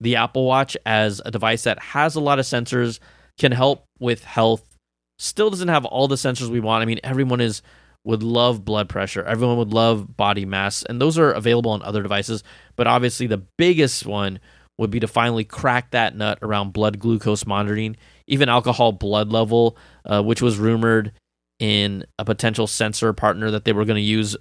the 0.00 0.16
Apple 0.16 0.44
Watch 0.44 0.76
as 0.84 1.22
a 1.24 1.30
device 1.30 1.64
that 1.64 1.78
has 1.78 2.14
a 2.14 2.20
lot 2.20 2.38
of 2.38 2.44
sensors, 2.44 2.98
can 3.38 3.52
help 3.52 3.84
with 3.98 4.24
health, 4.24 4.76
still 5.18 5.50
doesn't 5.50 5.68
have 5.68 5.84
all 5.84 6.08
the 6.08 6.16
sensors 6.16 6.48
we 6.48 6.60
want. 6.60 6.82
I 6.82 6.84
mean, 6.84 7.00
everyone 7.02 7.40
is 7.40 7.62
would 8.04 8.22
love 8.22 8.64
blood 8.64 8.88
pressure. 8.88 9.24
Everyone 9.24 9.56
would 9.56 9.72
love 9.72 10.16
body 10.16 10.44
mass, 10.44 10.84
and 10.84 11.00
those 11.00 11.18
are 11.18 11.32
available 11.32 11.72
on 11.72 11.82
other 11.82 12.02
devices. 12.02 12.44
But 12.76 12.86
obviously, 12.86 13.26
the 13.26 13.42
biggest 13.58 14.06
one 14.06 14.38
would 14.78 14.90
be 14.90 15.00
to 15.00 15.08
finally 15.08 15.42
crack 15.42 15.90
that 15.90 16.14
nut 16.14 16.38
around 16.40 16.72
blood 16.72 16.98
glucose 17.00 17.46
monitoring, 17.46 17.96
even 18.28 18.48
alcohol 18.48 18.92
blood 18.92 19.32
level, 19.32 19.76
uh, 20.04 20.22
which 20.22 20.40
was 20.40 20.58
rumored 20.58 21.12
in 21.58 22.04
a 22.18 22.24
potential 22.24 22.66
sensor 22.66 23.12
partner 23.12 23.50
that 23.50 23.64
they 23.64 23.72
were 23.72 23.84
going 23.84 23.96
to 23.96 24.02
use 24.02 24.36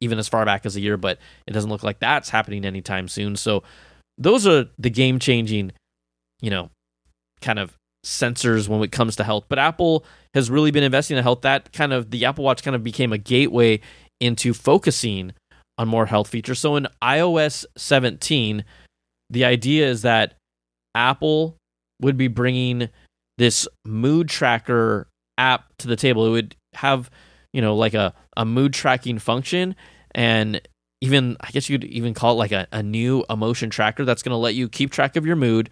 even 0.00 0.18
as 0.18 0.28
far 0.28 0.44
back 0.44 0.66
as 0.66 0.76
a 0.76 0.80
year, 0.80 0.96
but 0.96 1.18
it 1.46 1.52
doesn't 1.52 1.70
look 1.70 1.82
like 1.82 1.98
that's 2.00 2.28
happening 2.28 2.64
anytime 2.64 3.08
soon. 3.08 3.36
So 3.36 3.62
those 4.18 4.46
are 4.46 4.66
the 4.78 4.90
game 4.90 5.18
changing, 5.18 5.72
you 6.40 6.50
know, 6.50 6.70
kind 7.40 7.58
of 7.58 7.76
sensors 8.04 8.68
when 8.68 8.82
it 8.82 8.92
comes 8.92 9.16
to 9.16 9.24
health. 9.24 9.44
But 9.48 9.58
Apple 9.58 10.04
has 10.34 10.50
really 10.50 10.70
been 10.70 10.84
investing 10.84 11.16
in 11.16 11.22
health. 11.22 11.42
That 11.42 11.72
kind 11.72 11.92
of 11.92 12.10
the 12.10 12.24
Apple 12.24 12.44
Watch 12.44 12.62
kind 12.62 12.76
of 12.76 12.82
became 12.82 13.12
a 13.12 13.18
gateway 13.18 13.80
into 14.20 14.52
focusing 14.54 15.32
on 15.78 15.88
more 15.88 16.06
health 16.06 16.28
features. 16.28 16.58
So 16.58 16.76
in 16.76 16.88
iOS 17.02 17.64
17, 17.76 18.64
the 19.30 19.44
idea 19.44 19.86
is 19.88 20.02
that 20.02 20.34
Apple 20.94 21.56
would 22.00 22.16
be 22.16 22.28
bringing 22.28 22.88
this 23.38 23.68
mood 23.84 24.28
tracker 24.28 25.08
app 25.38 25.64
to 25.78 25.88
the 25.88 25.96
table. 25.96 26.26
It 26.26 26.30
would 26.30 26.56
have, 26.74 27.10
you 27.52 27.60
know, 27.60 27.76
like 27.76 27.94
a, 27.94 28.14
a 28.36 28.44
mood 28.44 28.72
tracking 28.72 29.18
function 29.18 29.76
and 30.14 30.60
even, 31.00 31.36
I 31.40 31.50
guess 31.50 31.68
you 31.68 31.78
could 31.78 31.88
even 31.88 32.14
call 32.14 32.32
it 32.32 32.36
like 32.36 32.52
a, 32.52 32.66
a 32.72 32.82
new 32.82 33.24
emotion 33.28 33.70
tracker 33.70 34.04
that's 34.04 34.22
going 34.22 34.32
to 34.32 34.36
let 34.36 34.54
you 34.54 34.68
keep 34.68 34.90
track 34.90 35.16
of 35.16 35.26
your 35.26 35.36
mood, 35.36 35.70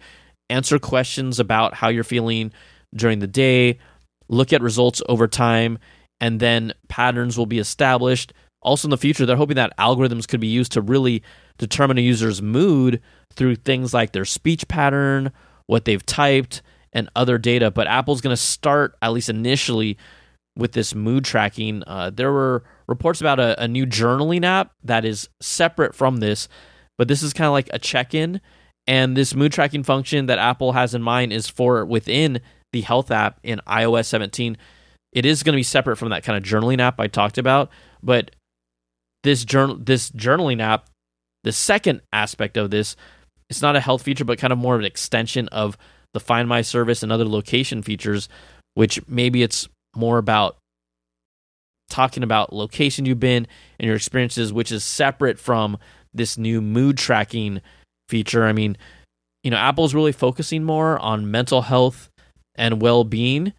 answer 0.49 0.77
questions 0.77 1.39
about 1.39 1.73
how 1.73 1.89
you're 1.89 2.03
feeling 2.03 2.51
during 2.93 3.19
the 3.19 3.27
day, 3.27 3.79
look 4.29 4.53
at 4.53 4.61
results 4.61 5.01
over 5.09 5.27
time, 5.27 5.79
and 6.21 6.39
then 6.39 6.73
patterns 6.87 7.37
will 7.37 7.45
be 7.45 7.59
established. 7.59 8.33
Also, 8.61 8.87
in 8.87 8.91
the 8.91 8.97
future, 8.97 9.25
they're 9.25 9.35
hoping 9.35 9.57
that 9.57 9.77
algorithms 9.77 10.27
could 10.27 10.39
be 10.39 10.47
used 10.47 10.71
to 10.71 10.81
really 10.81 11.23
determine 11.57 11.97
a 11.97 12.01
user's 12.01 12.41
mood 12.41 13.01
through 13.33 13.55
things 13.55 13.93
like 13.93 14.11
their 14.11 14.25
speech 14.25 14.67
pattern, 14.67 15.31
what 15.67 15.85
they've 15.85 16.05
typed, 16.05 16.61
and 16.95 17.09
other 17.15 17.37
data. 17.37 17.69
But 17.69 17.87
Apple's 17.87 18.21
going 18.21 18.35
to 18.35 18.41
start, 18.41 18.95
at 19.01 19.11
least 19.11 19.29
initially, 19.29 19.97
with 20.57 20.71
this 20.71 20.95
mood 20.95 21.25
tracking. 21.25 21.83
Uh, 21.85 22.09
there 22.09 22.31
were 22.31 22.63
reports 22.87 23.21
about 23.21 23.39
a, 23.39 23.61
a 23.61 23.67
new 23.67 23.85
journaling 23.85 24.45
app 24.45 24.71
that 24.83 25.05
is 25.05 25.29
separate 25.41 25.93
from 25.93 26.17
this, 26.17 26.47
but 26.97 27.07
this 27.07 27.21
is 27.21 27.33
kind 27.33 27.45
of 27.45 27.51
like 27.51 27.69
a 27.73 27.77
check 27.77 28.15
in. 28.15 28.41
And 28.87 29.17
this 29.17 29.35
mood 29.35 29.51
tracking 29.51 29.83
function 29.83 30.27
that 30.27 30.39
Apple 30.39 30.71
has 30.71 30.95
in 30.95 31.01
mind 31.01 31.33
is 31.33 31.47
for 31.47 31.83
within 31.85 32.39
the 32.71 32.81
health 32.81 33.11
app 33.11 33.39
in 33.43 33.59
iOS 33.67 34.05
17. 34.05 34.57
It 35.11 35.25
is 35.25 35.43
going 35.43 35.53
to 35.53 35.59
be 35.59 35.63
separate 35.63 35.97
from 35.97 36.09
that 36.09 36.23
kind 36.23 36.37
of 36.37 36.43
journaling 36.49 36.79
app 36.79 36.99
I 36.99 37.07
talked 37.07 37.37
about, 37.37 37.69
but 38.01 38.31
this 39.23 39.43
journal 39.43 39.77
this 39.77 40.11
journaling 40.11 40.61
app, 40.61 40.87
the 41.43 41.51
second 41.51 42.01
aspect 42.13 42.57
of 42.57 42.69
this, 42.69 42.95
it's 43.49 43.61
not 43.61 43.75
a 43.75 43.79
health 43.79 44.03
feature, 44.03 44.25
but 44.25 44.37
kind 44.37 44.53
of 44.53 44.59
more 44.59 44.75
of 44.75 44.81
an 44.81 44.85
extension 44.85 45.47
of 45.49 45.77
the 46.15 46.19
Find 46.21 46.47
My 46.47 46.61
service 46.61 47.03
and 47.03 47.11
other 47.11 47.25
location 47.25 47.83
features, 47.83 48.29
which 48.73 49.05
maybe 49.07 49.43
it's 49.43 49.67
more 49.95 50.17
about 50.17 50.55
talking 51.89 52.23
about 52.23 52.53
location 52.53 53.05
you've 53.05 53.19
been 53.19 53.45
and 53.77 53.85
your 53.85 53.97
experiences, 53.97 54.53
which 54.53 54.71
is 54.71 54.83
separate 54.83 55.37
from 55.37 55.77
this 56.13 56.37
new 56.37 56.61
mood 56.61 56.97
tracking 56.97 57.61
feature. 58.07 58.45
I 58.45 58.53
mean, 58.53 58.77
you 59.43 59.51
know, 59.51 59.57
Apple's 59.57 59.93
really 59.93 60.13
focusing 60.13 60.63
more 60.63 60.97
on 60.99 61.29
mental 61.29 61.63
health 61.63 62.09
and 62.55 62.81
well 62.81 63.03
being. 63.03 63.51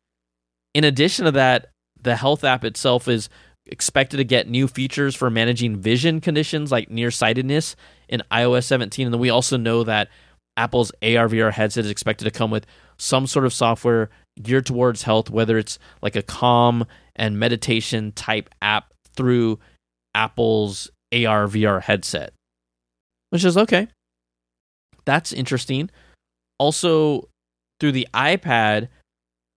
In 0.73 0.83
addition 0.83 1.27
to 1.27 1.33
that, 1.33 1.71
the 2.01 2.17
health 2.17 2.43
app 2.43 2.65
itself 2.65 3.07
is 3.07 3.29
expected 3.67 4.17
to 4.17 4.25
get 4.25 4.49
new 4.49 4.67
features 4.67 5.15
for 5.15 5.29
managing 5.29 5.77
vision 5.77 6.23
conditions 6.23 6.73
like 6.73 6.91
nearsightedness 6.91 7.77
in 8.09 8.23
iOS 8.33 8.65
17. 8.65 9.07
And 9.07 9.13
then 9.13 9.21
we 9.21 9.29
also 9.29 9.59
know 9.59 9.85
that 9.85 10.09
Apple's 10.57 10.91
AR 11.03 11.29
VR 11.29 11.53
headset 11.53 11.85
is 11.85 11.91
expected 11.91 12.25
to 12.25 12.31
come 12.31 12.51
with 12.51 12.67
some 12.97 13.27
sort 13.27 13.45
of 13.45 13.53
software 13.53 14.11
geared 14.43 14.67
towards 14.67 15.03
health, 15.03 15.31
whether 15.31 15.59
it's 15.59 15.79
like 16.03 16.17
a 16.17 16.23
calm 16.23 16.87
and 17.15 17.39
meditation 17.39 18.13
type 18.13 18.49
app 18.63 18.93
through 19.15 19.59
Apple's 20.15 20.91
AR 21.13 21.47
VR 21.47 21.83
headset, 21.83 22.33
which 23.31 23.45
is 23.45 23.57
okay. 23.57 23.89
That's 25.05 25.33
interesting. 25.33 25.91
Also, 26.59 27.29
through 27.81 27.93
the 27.93 28.09
iPad, 28.15 28.89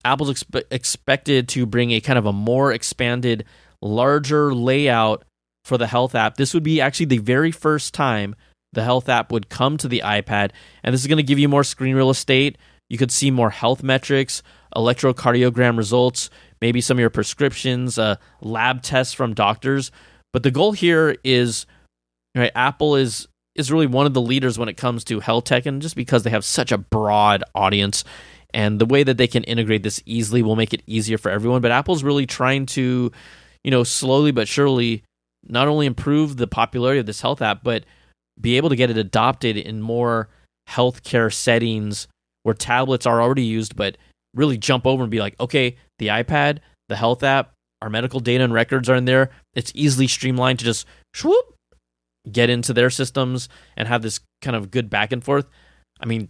Apple's 0.06 0.32
expe- 0.32 0.63
expected 0.72 1.48
to 1.50 1.65
bring 1.65 1.91
a 1.91 2.01
kind 2.01 2.20
of 2.20 2.25
a 2.25 2.34
more 2.34 2.72
expanded, 2.72 3.46
larger 3.82 4.53
layout 4.53 5.24
for 5.65 5.77
the 5.77 5.88
health 5.88 6.15
app. 6.15 6.36
This 6.36 6.53
would 6.53 6.63
be 6.63 6.82
actually 6.82 7.08
the 7.08 7.18
very 7.20 7.51
first 7.51 7.94
time 7.94 8.36
the 8.73 8.83
health 8.83 9.09
app 9.09 9.31
would 9.31 9.49
come 9.49 9.77
to 9.77 9.88
the 9.88 10.01
iPad, 10.05 10.51
and 10.83 10.93
this 10.93 11.01
is 11.01 11.07
going 11.07 11.17
to 11.17 11.23
give 11.23 11.39
you 11.39 11.49
more 11.49 11.63
screen 11.63 11.95
real 11.95 12.09
estate. 12.09 12.57
You 12.89 12.97
could 12.97 13.11
see 13.11 13.31
more 13.31 13.49
health 13.49 13.83
metrics, 13.83 14.41
electrocardiogram 14.75 15.77
results, 15.77 16.29
maybe 16.61 16.81
some 16.81 16.97
of 16.97 16.99
your 16.99 17.09
prescriptions, 17.09 17.97
uh, 17.97 18.15
lab 18.41 18.81
tests 18.81 19.13
from 19.13 19.33
doctors. 19.33 19.91
But 20.33 20.43
the 20.43 20.51
goal 20.51 20.71
here 20.71 21.15
is, 21.23 21.65
right? 22.35 22.51
Apple 22.55 22.95
is 22.95 23.27
is 23.55 23.71
really 23.71 23.88
one 23.88 24.05
of 24.05 24.13
the 24.13 24.21
leaders 24.21 24.57
when 24.57 24.69
it 24.69 24.77
comes 24.77 25.03
to 25.05 25.19
health 25.19 25.45
tech, 25.45 25.65
and 25.65 25.81
just 25.81 25.95
because 25.95 26.23
they 26.23 26.29
have 26.29 26.45
such 26.45 26.71
a 26.71 26.77
broad 26.77 27.43
audience, 27.53 28.03
and 28.53 28.79
the 28.79 28.85
way 28.85 29.03
that 29.03 29.17
they 29.17 29.27
can 29.27 29.43
integrate 29.43 29.83
this 29.83 30.01
easily 30.05 30.41
will 30.41 30.55
make 30.55 30.73
it 30.73 30.83
easier 30.88 31.17
for 31.17 31.29
everyone. 31.29 31.61
But 31.61 31.71
Apple's 31.71 32.03
really 32.03 32.25
trying 32.25 32.65
to, 32.67 33.11
you 33.63 33.71
know, 33.71 33.83
slowly 33.83 34.31
but 34.31 34.47
surely, 34.47 35.03
not 35.43 35.67
only 35.67 35.85
improve 35.85 36.38
the 36.38 36.47
popularity 36.47 36.99
of 36.99 37.05
this 37.05 37.21
health 37.21 37.41
app, 37.41 37.63
but 37.63 37.85
be 38.39 38.58
able 38.58 38.69
to 38.69 38.75
get 38.75 38.89
it 38.89 38.98
adopted 38.98 39.58
in 39.58 39.81
more 39.81 40.29
healthcare 40.69 41.34
settings 41.34 42.08
where 42.43 42.55
tablets 42.55 43.05
are 43.05 43.22
already 43.22 43.43
used, 43.43 43.75
but 43.75 43.98
really 44.34 44.58
jump 44.58 44.86
over 44.86 45.03
and 45.03 45.12
be 45.12 45.19
like, 45.19 45.39
okay, 45.39 45.75
the 45.98 46.08
iPad, 46.08 46.60
the 46.88 46.96
health 46.96 47.24
app, 47.24 47.53
our 47.81 47.89
medical 47.89 48.19
data 48.19 48.43
and 48.43 48.53
records 48.53 48.89
are 48.89 48.96
in 48.96 49.05
there. 49.05 49.29
It's 49.55 49.72
easily 49.75 50.08
streamlined 50.08 50.60
to 50.60 50.65
just 50.65 50.86
swoop, 51.13 51.55
get 52.31 52.50
into 52.50 52.74
their 52.74 52.89
systems 52.89 53.50
and 53.75 53.88
have 53.88 54.01
this 54.01 54.19
kind 54.41 54.55
of 54.55 54.72
good 54.72 54.89
back 54.89 55.12
and 55.12 55.24
forth. 55.24 55.48
I 56.00 56.05
mean, 56.05 56.29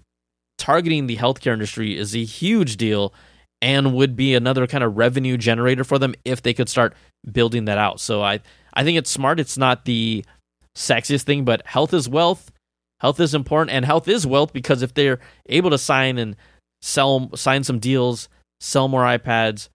targeting 0.58 1.08
the 1.08 1.18
healthcare 1.18 1.54
industry 1.54 1.98
is 1.98 2.16
a 2.16 2.24
huge 2.24 2.78
deal 2.78 3.14
and 3.62 3.94
would 3.94 4.16
be 4.16 4.36
another 4.36 4.68
kind 4.68 4.84
of 4.84 4.98
revenue 4.98 5.38
generator 5.38 5.84
for 5.84 6.00
them 6.00 6.16
if 6.24 6.42
they 6.42 6.54
could 6.54 6.70
start 6.70 6.94
building 7.30 7.66
that 7.66 7.78
out. 7.78 8.00
So 8.00 8.22
I 8.22 8.40
I 8.74 8.84
think 8.84 8.98
it's 8.98 9.10
smart. 9.10 9.40
It's 9.40 9.58
not 9.58 9.86
the 9.86 10.24
sexiest 10.76 11.24
thing, 11.24 11.46
but 11.46 11.66
health 11.66 11.94
is 11.94 12.08
wealth. 12.10 12.52
Health 13.00 13.20
is 13.20 13.34
important, 13.34 13.74
and 13.76 13.86
health 13.86 14.08
is 14.08 14.28
wealth 14.28 14.52
because 14.52 14.82
if 14.82 14.94
they're 14.94 15.20
able 15.48 15.70
to 15.70 15.78
sign 15.78 16.18
and 16.18 16.36
sell, 16.82 17.30
sign 17.36 17.64
some 17.64 17.80
deals, 17.80 18.28
sell 18.60 18.88
more 18.88 19.04
iPads, 19.04 19.70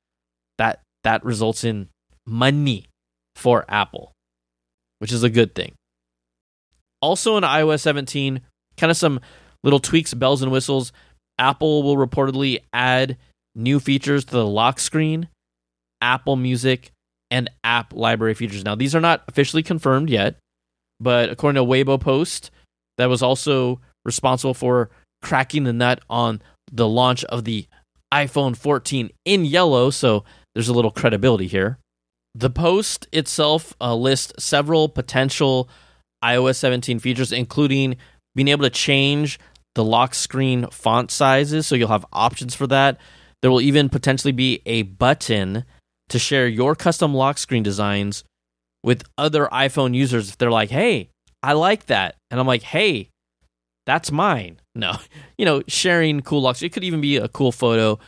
that 0.59 0.81
that 1.05 1.25
results 1.25 1.65
in 1.65 1.89
money 2.27 2.87
for 3.35 3.65
Apple, 3.69 4.13
which 4.99 5.13
is 5.13 5.23
a 5.23 5.31
good 5.31 5.55
thing. 5.55 5.73
Also 7.01 7.37
in 7.37 7.45
iOS 7.45 7.81
17, 7.81 8.41
kind 8.77 8.91
of 8.91 8.97
some 8.97 9.21
little 9.63 9.81
tweaks, 9.81 10.15
bells 10.15 10.43
and 10.43 10.53
whistles. 10.53 10.93
Apple 11.39 11.83
will 11.83 11.97
reportedly 11.97 12.61
add 12.73 13.17
new 13.55 13.81
features 13.81 14.25
to 14.27 14.33
the 14.33 14.47
lock 14.47 14.79
screen, 14.79 15.29
Apple 16.01 16.37
Music, 16.37 16.93
and 17.31 17.51
app 17.65 17.93
library 17.93 18.35
features. 18.35 18.65
Now, 18.65 18.75
these 18.75 18.95
are 18.95 19.01
not 19.01 19.25
officially 19.29 19.63
confirmed 19.63 20.11
yet, 20.11 20.37
but 21.01 21.31
according 21.31 21.63
to 21.63 21.69
Weibo 21.69 22.01
Post, 22.01 22.51
that 22.99 23.09
was 23.09 23.23
also 23.23 23.81
responsible 24.05 24.55
for 24.55 24.91
cracking 25.23 25.65
the 25.65 25.73
nut 25.73 26.01
on 26.09 26.41
the 26.71 26.89
launch 26.89 27.25
of 27.25 27.45
the 27.45 27.67
iPhone 28.13 28.57
14 28.57 29.11
in 29.25 29.45
yellow. 29.45 29.91
So 29.91 30.25
there's 30.55 30.69
a 30.69 30.75
little 30.75 30.91
credibility 30.91 31.47
here. 31.47 31.79
the 32.35 32.51
post 32.51 33.07
itself 33.13 33.75
uh, 33.81 33.95
lists 33.95 34.33
several 34.45 34.89
potential 34.89 35.69
iOS 36.25 36.57
17 36.57 36.99
features, 36.99 37.33
including 37.33 37.97
being 38.35 38.49
able 38.49 38.65
to 38.65 38.71
change 38.71 39.39
the 39.75 39.85
lock 39.85 40.15
screen 40.15 40.67
font 40.71 41.11
sizes. 41.11 41.67
So 41.67 41.75
you'll 41.75 41.89
have 41.89 42.07
options 42.13 42.55
for 42.55 42.67
that. 42.69 42.99
There 43.43 43.51
will 43.51 43.61
even 43.61 43.89
potentially 43.89 44.33
be 44.33 44.63
a 44.67 44.83
button 44.83 45.65
to 46.09 46.19
share 46.19 46.49
your 46.49 46.75
custom 46.75 47.15
lock 47.15 47.39
screen 47.39 47.63
designs 47.63 48.25
with 48.85 49.03
other 49.17 49.47
iPhone 49.47 49.95
users 49.95 50.29
if 50.29 50.39
they're 50.39 50.51
like, 50.51 50.71
hey, 50.71 51.09
I 51.43 51.55
like 51.55 51.87
that. 51.87 52.17
And 52.31 52.39
I'm 52.39 52.47
like, 52.47 52.63
hey, 52.63 53.09
that's 53.87 54.13
mine. 54.13 54.61
No, 54.75 54.93
you 55.39 55.45
know, 55.45 55.63
sharing 55.67 56.21
cool 56.21 56.43
locks. 56.43 56.63
It 56.63 56.73
could 56.73 56.85
even 56.85 57.01
be 57.01 57.17
a 57.17 57.29
cool 57.29 57.51
photo 57.51 57.99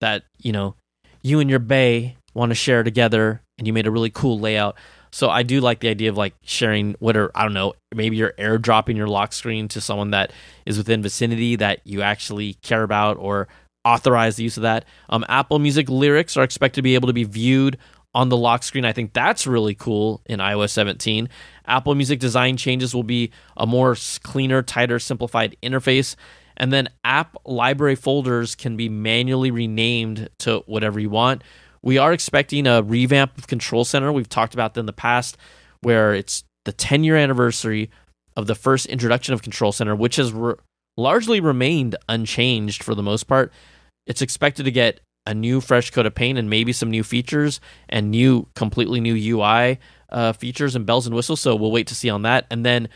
that, 0.00 0.24
you 0.38 0.50
know, 0.50 0.74
you 1.22 1.38
and 1.38 1.48
your 1.48 1.60
bay 1.60 2.16
want 2.34 2.50
to 2.50 2.54
share 2.54 2.82
together 2.82 3.42
and 3.58 3.66
you 3.66 3.72
made 3.72 3.86
a 3.86 3.90
really 3.90 4.10
cool 4.10 4.40
layout. 4.40 4.76
So 5.12 5.28
I 5.28 5.42
do 5.42 5.60
like 5.60 5.80
the 5.80 5.88
idea 5.88 6.08
of 6.08 6.16
like 6.16 6.34
sharing 6.42 6.96
what 6.98 7.16
are 7.16 7.30
I 7.34 7.42
don't 7.42 7.52
know, 7.52 7.74
maybe 7.94 8.16
you're 8.16 8.32
airdropping 8.38 8.96
your 8.96 9.08
lock 9.08 9.34
screen 9.34 9.68
to 9.68 9.80
someone 9.82 10.10
that 10.12 10.32
is 10.64 10.78
within 10.78 11.02
vicinity 11.02 11.56
that 11.56 11.80
you 11.84 12.00
actually 12.00 12.54
care 12.62 12.82
about 12.82 13.18
or 13.18 13.48
authorize 13.84 14.36
the 14.36 14.44
use 14.44 14.56
of 14.56 14.62
that. 14.62 14.86
Um, 15.10 15.26
Apple 15.28 15.58
Music 15.58 15.90
lyrics 15.90 16.38
are 16.38 16.44
expected 16.44 16.76
to 16.76 16.82
be 16.82 16.94
able 16.94 17.08
to 17.08 17.12
be 17.12 17.24
viewed 17.24 17.76
on 18.14 18.28
the 18.28 18.36
lock 18.36 18.62
screen. 18.62 18.84
I 18.84 18.92
think 18.92 19.12
that's 19.12 19.46
really 19.46 19.74
cool 19.74 20.20
in 20.26 20.38
iOS 20.38 20.70
17. 20.70 21.28
Apple 21.66 21.94
Music 21.94 22.20
design 22.20 22.56
changes 22.56 22.94
will 22.94 23.02
be 23.02 23.30
a 23.56 23.66
more 23.66 23.96
cleaner, 24.22 24.62
tighter, 24.62 24.98
simplified 24.98 25.56
interface. 25.62 26.14
And 26.56 26.72
then 26.72 26.88
app 27.04 27.36
library 27.46 27.94
folders 27.94 28.54
can 28.54 28.76
be 28.76 28.88
manually 28.88 29.50
renamed 29.50 30.28
to 30.40 30.62
whatever 30.66 31.00
you 31.00 31.10
want. 31.10 31.42
We 31.80 31.98
are 31.98 32.12
expecting 32.12 32.66
a 32.66 32.82
revamp 32.82 33.36
of 33.38 33.46
Control 33.46 33.84
Center. 33.84 34.12
We've 34.12 34.28
talked 34.28 34.54
about 34.54 34.74
that 34.74 34.80
in 34.80 34.86
the 34.86 34.92
past, 34.92 35.36
where 35.80 36.14
it's 36.14 36.44
the 36.64 36.72
10 36.72 37.04
year 37.04 37.16
anniversary 37.16 37.90
of 38.36 38.46
the 38.46 38.54
first 38.54 38.86
introduction 38.86 39.34
of 39.34 39.42
Control 39.42 39.72
Center, 39.72 39.96
which 39.96 40.16
has 40.16 40.32
re- 40.32 40.54
largely 40.96 41.40
remained 41.40 41.96
unchanged 42.08 42.82
for 42.82 42.94
the 42.94 43.02
most 43.02 43.24
part. 43.24 43.52
It's 44.06 44.22
expected 44.22 44.64
to 44.64 44.70
get 44.70 45.00
a 45.26 45.34
new 45.34 45.60
fresh 45.60 45.90
coat 45.90 46.06
of 46.06 46.14
paint 46.14 46.38
and 46.38 46.50
maybe 46.50 46.72
some 46.72 46.90
new 46.90 47.02
features 47.02 47.60
and 47.88 48.10
new, 48.10 48.48
completely 48.54 49.00
new 49.00 49.38
UI 49.38 49.78
uh, 50.08 50.32
features 50.32 50.74
and 50.74 50.84
bells 50.84 51.06
and 51.06 51.14
whistles. 51.14 51.40
So 51.40 51.54
we'll 51.54 51.70
wait 51.70 51.86
to 51.88 51.94
see 51.94 52.10
on 52.10 52.22
that. 52.22 52.46
And 52.50 52.66
then 52.66 52.88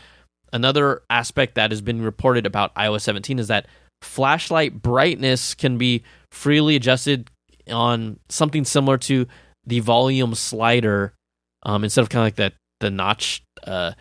another 0.53 1.01
aspect 1.09 1.55
that 1.55 1.71
has 1.71 1.81
been 1.81 2.01
reported 2.01 2.45
about 2.45 2.75
iOS 2.75 3.01
17 3.01 3.39
is 3.39 3.47
that 3.47 3.67
flashlight 4.01 4.81
brightness 4.81 5.53
can 5.53 5.77
be 5.77 6.03
freely 6.31 6.75
adjusted 6.75 7.29
on 7.69 8.19
something 8.29 8.63
similar 8.63 8.97
to 8.97 9.27
the 9.65 9.79
volume 9.79 10.35
slider 10.35 11.13
um, 11.63 11.83
instead 11.83 12.01
of 12.01 12.09
kind 12.09 12.21
of 12.21 12.25
like 12.25 12.35
that 12.35 12.53
the 12.79 12.91
notch 12.91 13.43
uh, 13.65 13.91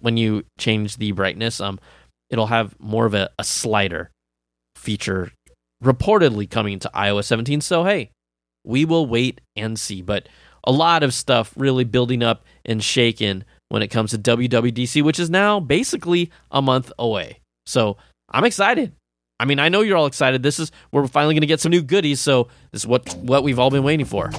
when 0.00 0.16
you 0.16 0.44
change 0.58 0.98
the 0.98 1.12
brightness 1.12 1.60
um, 1.60 1.80
it'll 2.30 2.46
have 2.48 2.74
more 2.78 3.06
of 3.06 3.14
a, 3.14 3.30
a 3.38 3.44
slider 3.44 4.10
feature 4.76 5.32
reportedly 5.82 6.48
coming 6.48 6.78
to 6.78 6.90
iOS 6.94 7.24
17 7.24 7.60
so 7.60 7.84
hey 7.84 8.10
we 8.64 8.84
will 8.84 9.06
wait 9.06 9.40
and 9.54 9.78
see 9.78 10.02
but 10.02 10.28
a 10.64 10.72
lot 10.72 11.02
of 11.02 11.14
stuff 11.14 11.52
really 11.56 11.84
building 11.84 12.22
up 12.22 12.44
and 12.64 12.82
shaking 12.82 13.44
when 13.68 13.82
it 13.82 13.88
comes 13.88 14.10
to 14.10 14.18
WWDC 14.18 15.02
which 15.02 15.20
is 15.20 15.30
now 15.30 15.60
basically 15.60 16.30
a 16.50 16.62
month 16.62 16.92
away 16.98 17.40
so 17.66 17.96
I'm 18.30 18.44
excited 18.44 18.92
I 19.38 19.44
mean, 19.44 19.58
I 19.58 19.68
know 19.68 19.82
you're 19.82 19.96
all 19.96 20.06
excited. 20.06 20.42
This 20.42 20.58
is 20.58 20.72
we're 20.92 21.06
finally 21.06 21.34
going 21.34 21.42
to 21.42 21.46
get 21.46 21.60
some 21.60 21.70
new 21.70 21.82
goodies, 21.82 22.20
so 22.20 22.48
this 22.72 22.82
is 22.82 22.86
what 22.86 23.14
what 23.16 23.42
we've 23.42 23.58
all 23.58 23.70
been 23.70 23.82
waiting 23.82 24.06
for. 24.06 24.30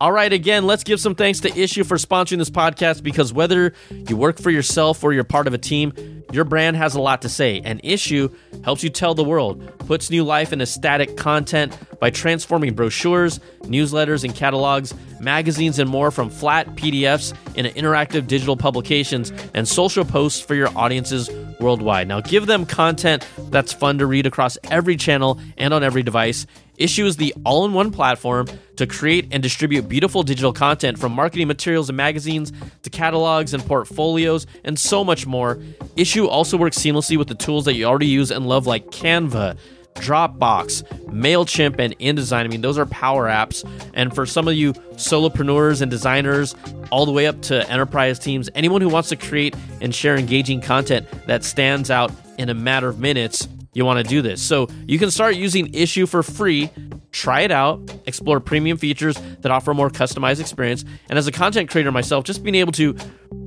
All 0.00 0.10
right, 0.10 0.32
again, 0.32 0.66
let's 0.66 0.82
give 0.82 0.98
some 1.00 1.14
thanks 1.14 1.40
to 1.40 1.50
Issuu 1.50 1.86
for 1.86 1.96
sponsoring 1.96 2.38
this 2.38 2.50
podcast 2.50 3.04
because 3.04 3.32
whether 3.32 3.72
you 4.08 4.16
work 4.16 4.40
for 4.40 4.50
yourself 4.50 5.04
or 5.04 5.12
you're 5.12 5.22
part 5.22 5.46
of 5.46 5.54
a 5.54 5.58
team, 5.58 6.21
your 6.32 6.44
brand 6.44 6.76
has 6.76 6.94
a 6.94 7.00
lot 7.00 7.22
to 7.22 7.28
say, 7.28 7.60
and 7.62 7.82
Issuu 7.82 8.34
helps 8.64 8.82
you 8.82 8.90
tell 8.90 9.14
the 9.14 9.22
world, 9.22 9.78
puts 9.80 10.10
new 10.10 10.24
life 10.24 10.52
into 10.52 10.66
static 10.66 11.16
content 11.16 11.76
by 12.00 12.10
transforming 12.10 12.74
brochures, 12.74 13.38
newsletters, 13.62 14.24
and 14.24 14.34
catalogs, 14.34 14.94
magazines, 15.20 15.78
and 15.78 15.88
more 15.88 16.10
from 16.10 16.30
flat 16.30 16.66
PDFs 16.74 17.34
into 17.54 17.70
interactive 17.70 18.26
digital 18.26 18.56
publications 18.56 19.32
and 19.54 19.68
social 19.68 20.04
posts 20.04 20.40
for 20.40 20.54
your 20.54 20.68
audiences 20.76 21.28
worldwide. 21.62 22.08
Now, 22.08 22.20
give 22.20 22.46
them 22.46 22.66
content 22.66 23.26
that's 23.50 23.72
fun 23.72 23.98
to 23.98 24.06
read 24.06 24.26
across 24.26 24.58
every 24.70 24.96
channel 24.96 25.40
and 25.56 25.72
on 25.72 25.82
every 25.82 26.02
device. 26.02 26.46
Issuu 26.78 27.04
is 27.04 27.16
the 27.16 27.34
all 27.44 27.64
in 27.64 27.72
one 27.72 27.90
platform 27.90 28.48
to 28.76 28.86
create 28.86 29.28
and 29.30 29.42
distribute 29.42 29.88
beautiful 29.88 30.22
digital 30.22 30.52
content 30.52 30.98
from 30.98 31.12
marketing 31.12 31.46
materials 31.46 31.88
and 31.88 31.96
magazines 31.96 32.52
to 32.82 32.90
catalogs 32.90 33.54
and 33.54 33.64
portfolios 33.64 34.46
and 34.64 34.78
so 34.78 35.04
much 35.04 35.26
more. 35.26 35.56
Issuu 35.96 36.28
also 36.28 36.56
works 36.56 36.78
seamlessly 36.78 37.16
with 37.16 37.28
the 37.28 37.34
tools 37.34 37.66
that 37.66 37.74
you 37.74 37.84
already 37.84 38.06
use 38.06 38.30
and 38.30 38.46
love, 38.46 38.66
like 38.66 38.86
Canva. 38.86 39.56
Dropbox, 39.94 40.82
MailChimp, 41.06 41.78
and 41.78 41.98
InDesign. 41.98 42.44
I 42.44 42.48
mean, 42.48 42.60
those 42.60 42.78
are 42.78 42.86
power 42.86 43.28
apps. 43.28 43.68
And 43.94 44.14
for 44.14 44.26
some 44.26 44.48
of 44.48 44.54
you 44.54 44.72
solopreneurs 44.94 45.82
and 45.82 45.90
designers, 45.90 46.54
all 46.90 47.06
the 47.06 47.12
way 47.12 47.26
up 47.26 47.40
to 47.42 47.68
enterprise 47.70 48.18
teams, 48.18 48.50
anyone 48.54 48.80
who 48.80 48.88
wants 48.88 49.08
to 49.10 49.16
create 49.16 49.54
and 49.80 49.94
share 49.94 50.16
engaging 50.16 50.60
content 50.60 51.06
that 51.26 51.44
stands 51.44 51.90
out 51.90 52.12
in 52.38 52.48
a 52.48 52.54
matter 52.54 52.88
of 52.88 52.98
minutes, 52.98 53.48
you 53.74 53.84
want 53.84 54.04
to 54.04 54.08
do 54.08 54.20
this. 54.22 54.42
So 54.42 54.68
you 54.86 54.98
can 54.98 55.10
start 55.10 55.36
using 55.36 55.72
Issuu 55.72 56.08
for 56.08 56.22
free. 56.22 56.70
Try 57.10 57.42
it 57.42 57.50
out, 57.50 57.90
explore 58.06 58.40
premium 58.40 58.78
features 58.78 59.16
that 59.40 59.50
offer 59.50 59.70
a 59.70 59.74
more 59.74 59.90
customized 59.90 60.40
experience. 60.40 60.84
And 61.08 61.18
as 61.18 61.26
a 61.26 61.32
content 61.32 61.70
creator 61.70 61.92
myself, 61.92 62.24
just 62.24 62.42
being 62.42 62.54
able 62.54 62.72
to 62.72 62.96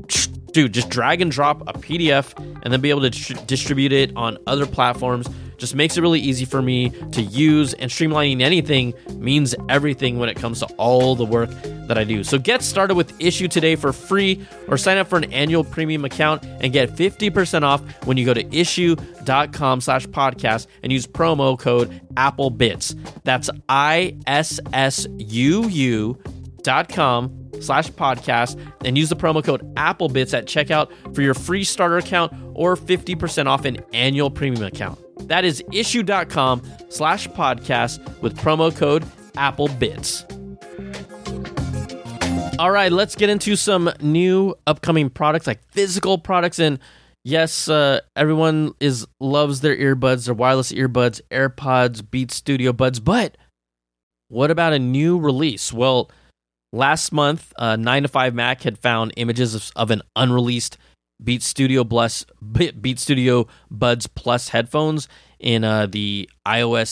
dude, 0.52 0.74
just 0.74 0.90
drag 0.90 1.22
and 1.22 1.32
drop 1.32 1.62
a 1.62 1.74
PDF 1.74 2.34
and 2.64 2.72
then 2.72 2.80
be 2.80 2.90
able 2.90 3.02
to 3.02 3.10
tr- 3.10 3.34
distribute 3.46 3.92
it 3.92 4.16
on 4.16 4.38
other 4.48 4.66
platforms 4.66 5.28
just 5.58 5.76
makes 5.76 5.98
it 5.98 6.02
really 6.02 6.20
easy 6.20 6.46
for 6.46 6.62
me 6.62 6.90
to 7.12 7.22
use 7.22 7.74
and 7.74 7.90
streamlining 7.92 8.42
anything 8.42 8.94
means 9.16 9.56
everything 9.70 10.18
when 10.20 10.30
it 10.30 10.36
comes 10.36 10.60
to 10.60 10.66
all 10.78 11.16
the 11.16 11.26
work 11.26 11.50
that 11.88 11.98
I 11.98 12.04
do. 12.04 12.24
So 12.24 12.38
get 12.38 12.62
started 12.62 12.96
with 12.96 13.18
Issuu 13.20 13.50
today 13.50 13.76
for 13.76 13.94
free 13.94 14.46
or 14.68 14.78
sign 14.78 14.98
up 14.98 15.08
for 15.08 15.18
an 15.18 15.32
annual 15.34 15.64
premium 15.64 16.06
account 16.06 16.44
and 16.44 16.74
get 16.74 16.90
50% 16.96 17.64
off 17.64 17.82
when 18.06 18.18
you 18.18 18.26
go 18.26 18.34
to 18.34 18.44
issuu.com 18.44 19.82
slash 19.82 20.08
podcast 20.08 20.68
and 20.84 20.92
use 20.92 21.06
promo 21.08 21.58
code 21.58 22.02
AppleBitz. 22.16 23.24
That's 23.24 23.50
I-S-S-U-U 23.70 24.16
dot 26.64 26.90
com 26.90 27.46
slash 27.62 27.90
podcast 27.92 28.60
and 28.84 28.98
use 28.98 29.10
the 29.10 29.16
promo 29.16 29.44
code 29.44 29.62
AppleBitz 29.76 30.34
at 30.36 30.46
checkout 30.48 30.92
for 31.16 31.22
your 31.22 31.36
free 31.36 31.64
starter 31.64 31.98
account 31.98 32.34
or 32.54 32.76
50% 32.76 33.46
off 33.46 33.66
an 33.66 33.78
annual 33.94 34.32
premium 34.32 34.64
account. 34.64 35.00
That 35.28 35.46
is 35.46 35.64
issuu.com 35.72 36.62
slash 36.90 37.28
podcast 37.30 38.22
with 38.22 38.38
promo 38.38 38.76
code 38.76 39.04
AppleBitz. 39.34 40.32
All 42.60 42.72
right, 42.72 42.92
let's 42.92 43.16
get 43.16 43.30
into 43.30 43.56
some 43.56 43.92
new 44.02 44.56
upcoming 44.66 45.10
products, 45.10 45.48
like 45.48 45.62
physical 45.72 46.18
products. 46.18 46.60
And 46.60 46.80
yes, 47.24 47.68
uh, 47.68 48.00
everyone 48.16 48.74
is 48.80 49.06
loves 49.20 49.62
their 49.62 49.76
earbuds, 49.76 50.26
their 50.26 50.34
wireless 50.34 50.72
earbuds, 50.72 51.20
AirPods, 51.32 52.10
Beats 52.10 52.36
Studio 52.36 52.72
Buds. 52.72 53.00
But 53.00 53.38
what 54.30 54.52
about 54.52 54.74
a 54.74 54.80
new 54.80 55.20
release? 55.20 55.74
Well, 55.74 56.10
Last 56.76 57.14
month, 57.14 57.54
uh, 57.56 57.78
9 57.78 58.04
to 58.04 58.10
5 58.10 58.36
Mac 58.36 58.64
had 58.64 58.78
found 58.78 59.14
images 59.16 59.56
of, 59.56 59.72
of 59.78 59.92
an 59.92 60.02
unreleased 60.18 60.78
Beat 61.24 61.44
Studio 61.44 61.84
Plus 61.84 62.26
Beat 62.52 63.00
Studio 63.00 63.48
Buds 63.72 64.08
Plus 64.08 64.50
headphones 64.50 65.08
in 65.40 65.64
uh, 65.64 65.86
the 65.86 66.30
iOS 66.46 66.90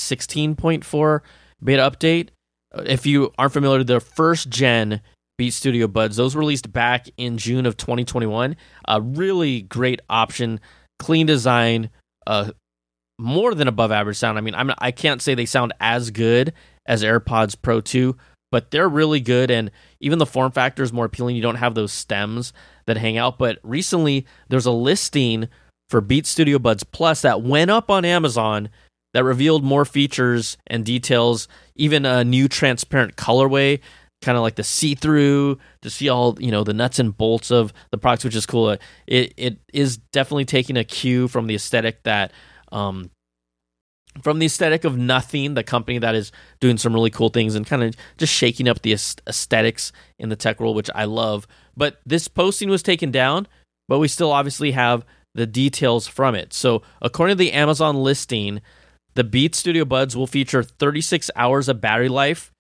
16.4 0.56 1.22
beta 1.64 1.82
update. 1.82 2.30
If 2.76 3.06
you 3.06 3.32
aren't 3.38 3.54
familiar, 3.54 3.84
the 3.84 4.00
first 4.00 4.50
gen 4.50 5.02
Beat 5.38 5.52
Studio 5.52 5.88
Buds, 5.88 6.16
those 6.16 6.36
released 6.36 6.72
back 6.72 7.08
in 7.18 7.38
June 7.38 7.66
of 7.66 7.78
2021. 7.78 8.56
A 8.88 9.02
really 9.02 9.62
great 9.62 10.00
option, 10.10 10.60
clean 11.00 11.26
design, 11.26 11.90
uh, 12.28 12.52
more 13.20 13.54
than 13.54 13.68
above 13.68 13.92
average 13.92 14.18
sound. 14.18 14.38
I 14.38 14.42
mean, 14.42 14.56
I'm 14.56 14.72
I 14.80 14.92
can't 14.92 15.22
say 15.22 15.36
they 15.36 15.46
sound 15.46 15.74
as 15.80 16.12
good 16.12 16.54
as 16.86 17.04
AirPods 17.04 17.56
Pro 17.62 17.82
2, 17.82 18.16
but 18.52 18.72
they're 18.72 18.90
really 18.90 19.20
good 19.20 19.50
and 19.50 19.72
even 20.00 20.20
the 20.20 20.26
form 20.26 20.52
factor 20.52 20.84
is 20.84 20.94
more 20.94 21.06
appealing. 21.06 21.36
You 21.36 21.42
don't 21.42 21.56
have 21.56 21.76
those 21.76 21.94
stems 21.94 22.54
that 22.86 22.98
hang 22.98 23.18
out. 23.18 23.38
But 23.38 23.60
recently 23.64 24.26
there's 24.50 24.66
a 24.66 24.72
listing 24.72 25.48
for 25.90 26.02
Beat 26.02 26.26
Studio 26.26 26.60
Buds 26.60 26.84
Plus 26.84 27.22
that 27.22 27.42
went 27.42 27.72
up 27.72 27.90
on 27.90 28.06
Amazon 28.06 28.70
that 29.14 29.24
revealed 29.24 29.64
more 29.64 29.86
features 29.86 30.58
and 30.68 30.84
details, 30.84 31.48
even 31.76 32.06
a 32.06 32.24
new 32.24 32.48
transparent 32.48 33.16
colorway, 33.16 33.80
kind 34.24 34.38
of 34.38 34.42
like 34.42 34.56
the 34.56 34.64
see-through 34.64 35.60
to 35.82 35.90
see 35.90 36.10
all 36.10 36.36
you 36.40 36.50
know 36.50 36.64
the 36.64 36.74
nuts 36.74 36.98
and 36.98 37.16
bolts 37.16 37.52
of 37.52 37.74
the 37.92 37.98
products, 37.98 38.24
which 38.24 38.36
is 38.36 38.46
cool. 38.46 38.72
It 39.06 39.34
it 39.38 39.60
is 39.72 39.98
definitely 39.98 40.46
taking 40.46 40.78
a 40.78 40.84
cue 40.84 41.28
from 41.28 41.48
the 41.48 41.56
aesthetic 41.56 42.04
that 42.04 42.32
um, 42.72 43.12
from 44.22 44.40
the 44.40 44.46
aesthetic 44.46 44.84
of 44.84 44.98
Nothing, 44.98 45.54
the 45.54 45.64
company 45.64 45.98
that 45.98 46.16
is 46.16 46.32
doing 46.60 46.78
some 46.78 46.94
really 46.94 47.10
cool 47.10 47.30
things 47.30 47.56
and 47.56 47.66
kind 47.66 47.84
of 47.84 47.96
just 48.18 48.34
shaking 48.34 48.68
up 48.68 48.82
the 48.82 48.94
aesthetics 48.94 49.92
in 50.20 50.30
the 50.30 50.36
tech 50.36 50.60
world, 50.60 50.76
which 50.76 50.90
I 50.94 51.06
love. 51.06 51.48
But 51.76 52.00
this 52.06 52.28
posting 52.28 52.70
was 52.70 52.84
taken 52.84 53.12
down, 53.12 53.48
but 53.88 54.00
we 54.00 54.08
still 54.08 54.32
obviously 54.32 54.72
have 54.72 55.06
the 55.36 55.48
details 55.48 56.08
from 56.08 56.36
it. 56.36 56.54
So, 56.54 56.84
according 57.02 57.38
to 57.38 57.44
the 57.44 57.54
Amazon 57.54 57.96
listing, 57.96 58.62
the 59.16 59.24
Beats 59.24 59.58
Studio 59.58 59.86
Buds 59.86 60.16
will 60.16 60.28
feature 60.28 60.64
36 60.64 61.32
hours 61.36 61.70
of 61.70 61.82
battery 61.82 62.10
life. 62.10 62.52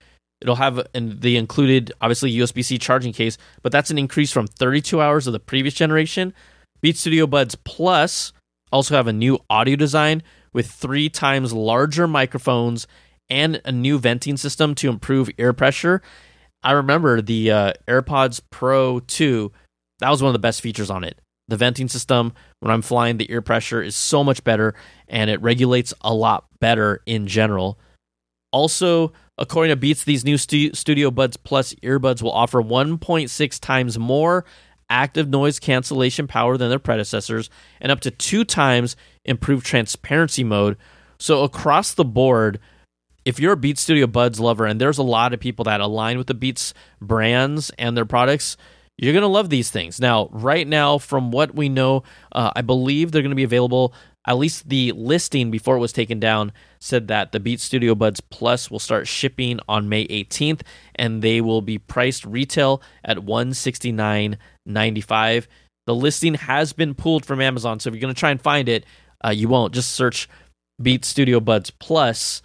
It'll 0.41 0.55
have 0.55 0.85
the 0.93 1.37
included, 1.37 1.91
obviously, 2.01 2.33
USB 2.33 2.65
C 2.65 2.77
charging 2.77 3.13
case, 3.13 3.37
but 3.61 3.71
that's 3.71 3.91
an 3.91 3.97
increase 3.97 4.31
from 4.31 4.47
32 4.47 4.99
hours 4.99 5.25
of 5.25 5.33
the 5.33 5.39
previous 5.39 5.73
generation. 5.73 6.33
Beats 6.81 6.99
Studio 6.99 7.27
Buds 7.27 7.55
Plus 7.55 8.33
also 8.71 8.95
have 8.95 9.07
a 9.07 9.13
new 9.13 9.39
audio 9.49 9.75
design 9.75 10.21
with 10.51 10.69
three 10.69 11.09
times 11.09 11.53
larger 11.53 12.07
microphones 12.07 12.87
and 13.29 13.61
a 13.63 13.71
new 13.71 13.97
venting 13.97 14.35
system 14.35 14.75
to 14.75 14.89
improve 14.89 15.29
ear 15.37 15.53
pressure. 15.53 16.01
I 16.63 16.71
remember 16.71 17.21
the 17.21 17.51
uh, 17.51 17.73
AirPods 17.87 18.41
Pro 18.49 18.99
2, 18.99 19.51
that 19.99 20.09
was 20.09 20.21
one 20.21 20.29
of 20.29 20.33
the 20.33 20.39
best 20.39 20.61
features 20.61 20.89
on 20.89 21.03
it. 21.03 21.19
The 21.49 21.57
venting 21.57 21.89
system, 21.89 22.33
when 22.61 22.71
I'm 22.71 22.81
flying, 22.81 23.17
the 23.17 23.31
ear 23.31 23.41
pressure 23.41 23.81
is 23.81 23.95
so 23.95 24.23
much 24.23 24.43
better 24.43 24.75
and 25.07 25.29
it 25.29 25.41
regulates 25.41 25.93
a 26.01 26.13
lot 26.13 26.45
better 26.59 27.01
in 27.05 27.27
general. 27.27 27.77
Also, 28.51 29.11
according 29.37 29.71
to 29.71 29.75
Beats, 29.75 30.05
these 30.05 30.23
new 30.23 30.37
stu- 30.37 30.73
Studio 30.73 31.11
Buds 31.11 31.35
Plus 31.35 31.73
earbuds 31.83 32.21
will 32.21 32.31
offer 32.31 32.61
1.6 32.61 33.59
times 33.59 33.99
more 33.99 34.45
active 34.89 35.27
noise 35.27 35.59
cancellation 35.59 36.27
power 36.27 36.55
than 36.55 36.69
their 36.69 36.79
predecessors 36.79 37.49
and 37.81 37.91
up 37.91 37.99
to 38.01 38.11
two 38.11 38.45
times 38.45 38.95
improved 39.25 39.65
transparency 39.65 40.43
mode. 40.43 40.77
So 41.19 41.43
across 41.43 41.93
the 41.93 42.05
board, 42.05 42.59
if 43.25 43.39
you're 43.39 43.53
a 43.53 43.57
Beats 43.57 43.81
Studio 43.81 44.07
Buds 44.07 44.39
lover, 44.39 44.65
and 44.65 44.81
there's 44.81 44.97
a 44.97 45.03
lot 45.03 45.33
of 45.33 45.39
people 45.39 45.65
that 45.65 45.81
align 45.81 46.17
with 46.17 46.27
the 46.27 46.33
Beats 46.33 46.73
brands 47.01 47.69
and 47.77 47.95
their 47.95 48.05
products, 48.05 48.57
you're 48.97 49.13
going 49.13 49.21
to 49.21 49.27
love 49.27 49.49
these 49.49 49.71
things. 49.71 49.99
Now, 49.99 50.29
right 50.31 50.67
now, 50.67 50.97
from 50.97 51.31
what 51.31 51.55
we 51.55 51.69
know, 51.69 52.03
uh, 52.31 52.51
I 52.55 52.61
believe 52.61 53.11
they're 53.11 53.21
going 53.21 53.31
to 53.31 53.35
be 53.35 53.43
available. 53.43 53.93
At 54.25 54.37
least 54.37 54.69
the 54.69 54.93
listing 54.93 55.51
before 55.51 55.75
it 55.75 55.81
was 55.81 55.91
taken 55.91 56.17
down 56.19 56.53
said 56.79 57.09
that 57.09 57.31
the 57.31 57.39
Beats 57.39 57.63
Studio 57.63 57.95
Buds 57.95 58.21
Plus 58.21 58.69
will 58.69 58.77
start 58.79 59.07
shipping 59.07 59.59
on 59.67 59.89
May 59.89 60.07
18th, 60.07 60.61
and 60.95 61.21
they 61.21 61.41
will 61.41 61.61
be 61.61 61.77
priced 61.77 62.25
retail 62.25 62.81
at 63.03 63.17
169.95. 63.17 65.47
The 65.85 65.95
listing 65.95 66.35
has 66.35 66.71
been 66.71 66.95
pulled 66.95 67.25
from 67.25 67.41
Amazon, 67.41 67.79
so 67.79 67.89
if 67.89 67.95
you're 67.95 68.01
going 68.01 68.13
to 68.13 68.19
try 68.19 68.31
and 68.31 68.41
find 68.41 68.69
it, 68.69 68.85
uh, 69.25 69.31
you 69.31 69.49
won't. 69.49 69.73
Just 69.73 69.91
search 69.91 70.29
Beat 70.81 71.03
Studio 71.03 71.39
Buds 71.39 71.71
Plus 71.71 72.41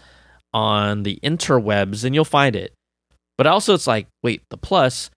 on 0.53 1.03
the 1.03 1.19
interwebs 1.23 2.05
and 2.05 2.15
you'll 2.15 2.25
find 2.25 2.57
it. 2.57 2.73
But 3.37 3.47
also, 3.47 3.75
it's 3.75 3.87
like, 3.87 4.09
wait, 4.23 4.43
the 4.51 4.57
Plus, 4.57 5.11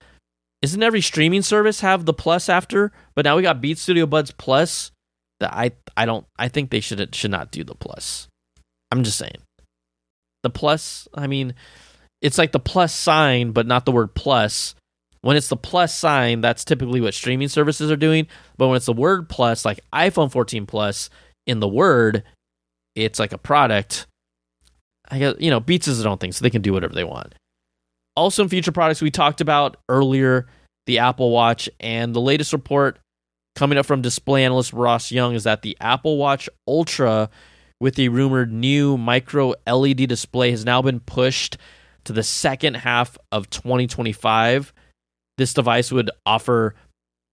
isn't 0.62 0.84
every 0.84 1.02
streaming 1.02 1.41
service 1.41 1.82
have 1.82 2.06
the 2.06 2.13
Plus 2.13 2.50
after? 2.50 2.91
But 3.15 3.26
now 3.26 3.36
we 3.36 3.41
got 3.41 3.62
Beat 3.62 3.78
Studio 3.78 4.06
Buds 4.06 4.32
Plus. 4.32 4.91
That 5.39 5.54
I 5.54 5.72
I 5.98 6.06
don't 6.06 6.26
I 6.38 6.50
think 6.50 6.70
they 6.70 6.82
should 6.82 7.15
should 7.15 7.32
not 7.32 7.52
do 7.52 7.63
the 7.63 7.74
Plus. 7.74 8.28
I'm 8.91 9.04
just 9.04 9.17
saying. 9.17 9.41
The 10.44 10.52
Plus, 10.52 11.08
I 11.15 11.26
mean, 11.28 11.56
it's 12.22 12.38
like 12.38 12.52
the 12.52 12.60
plus 12.60 12.94
sign, 12.94 13.52
but 13.52 13.65
not 13.65 13.86
the 13.86 13.91
word 13.91 14.13
plus. 14.13 14.76
When 15.22 15.38
it's 15.38 15.50
the 15.50 15.58
plus 15.58 15.94
sign, 15.94 16.41
that's 16.41 16.63
typically 16.63 17.02
what 17.02 17.13
streaming 17.13 17.48
services 17.48 17.91
are 17.91 17.98
doing. 17.98 18.28
But 18.58 18.67
when 18.67 18.78
it's 18.78 18.86
the 18.86 18.94
word 18.94 19.28
plus, 19.30 19.65
like 19.65 19.80
iPhone 19.94 20.32
14 20.32 20.65
Plus, 20.65 21.10
in 21.46 21.60
the 21.60 21.67
word, 21.67 22.24
it's 22.96 23.20
like 23.20 23.34
a 23.34 23.38
product. 23.38 24.08
I 25.12 25.19
guess 25.19 25.36
you 25.39 25.50
know 25.50 25.60
Beats 25.60 25.88
is 25.88 26.00
its 26.00 26.06
own 26.06 26.17
thing, 26.17 26.32
so 26.32 26.41
they 26.41 26.50
can 26.50 26.62
do 26.62 26.74
whatever 26.74 26.93
they 26.93 27.04
want. 27.04 27.36
Also, 28.15 28.43
in 28.43 28.50
future 28.50 28.71
products, 28.71 29.02
we 29.02 29.12
talked 29.12 29.41
about 29.41 29.78
earlier 29.89 30.47
the 30.88 31.00
Apple 31.00 31.32
Watch, 31.32 31.69
and 31.80 32.15
the 32.15 32.21
latest 32.21 32.54
report 32.54 32.97
coming 33.56 33.78
up 33.78 33.86
from 33.86 34.02
display 34.02 34.45
analyst 34.45 34.74
Ross 34.74 35.12
Young 35.12 35.36
is 35.36 35.43
that 35.43 35.62
the 35.62 35.78
Apple 35.82 36.17
Watch 36.17 36.50
Ultra, 36.67 37.30
with 37.80 37.95
the 37.95 38.10
rumored 38.10 38.52
new 38.52 38.97
micro 38.97 39.54
LED 39.67 40.08
display, 40.08 40.52
has 40.52 40.65
now 40.65 40.82
been 40.82 41.00
pushed 41.02 41.58
to 42.06 42.13
the 42.13 42.24
second 42.24 42.76
half 42.76 43.17
of 43.32 43.50
2025. 43.50 44.74
This 45.38 45.54
device 45.54 45.91
would 45.91 46.10
offer, 46.26 46.76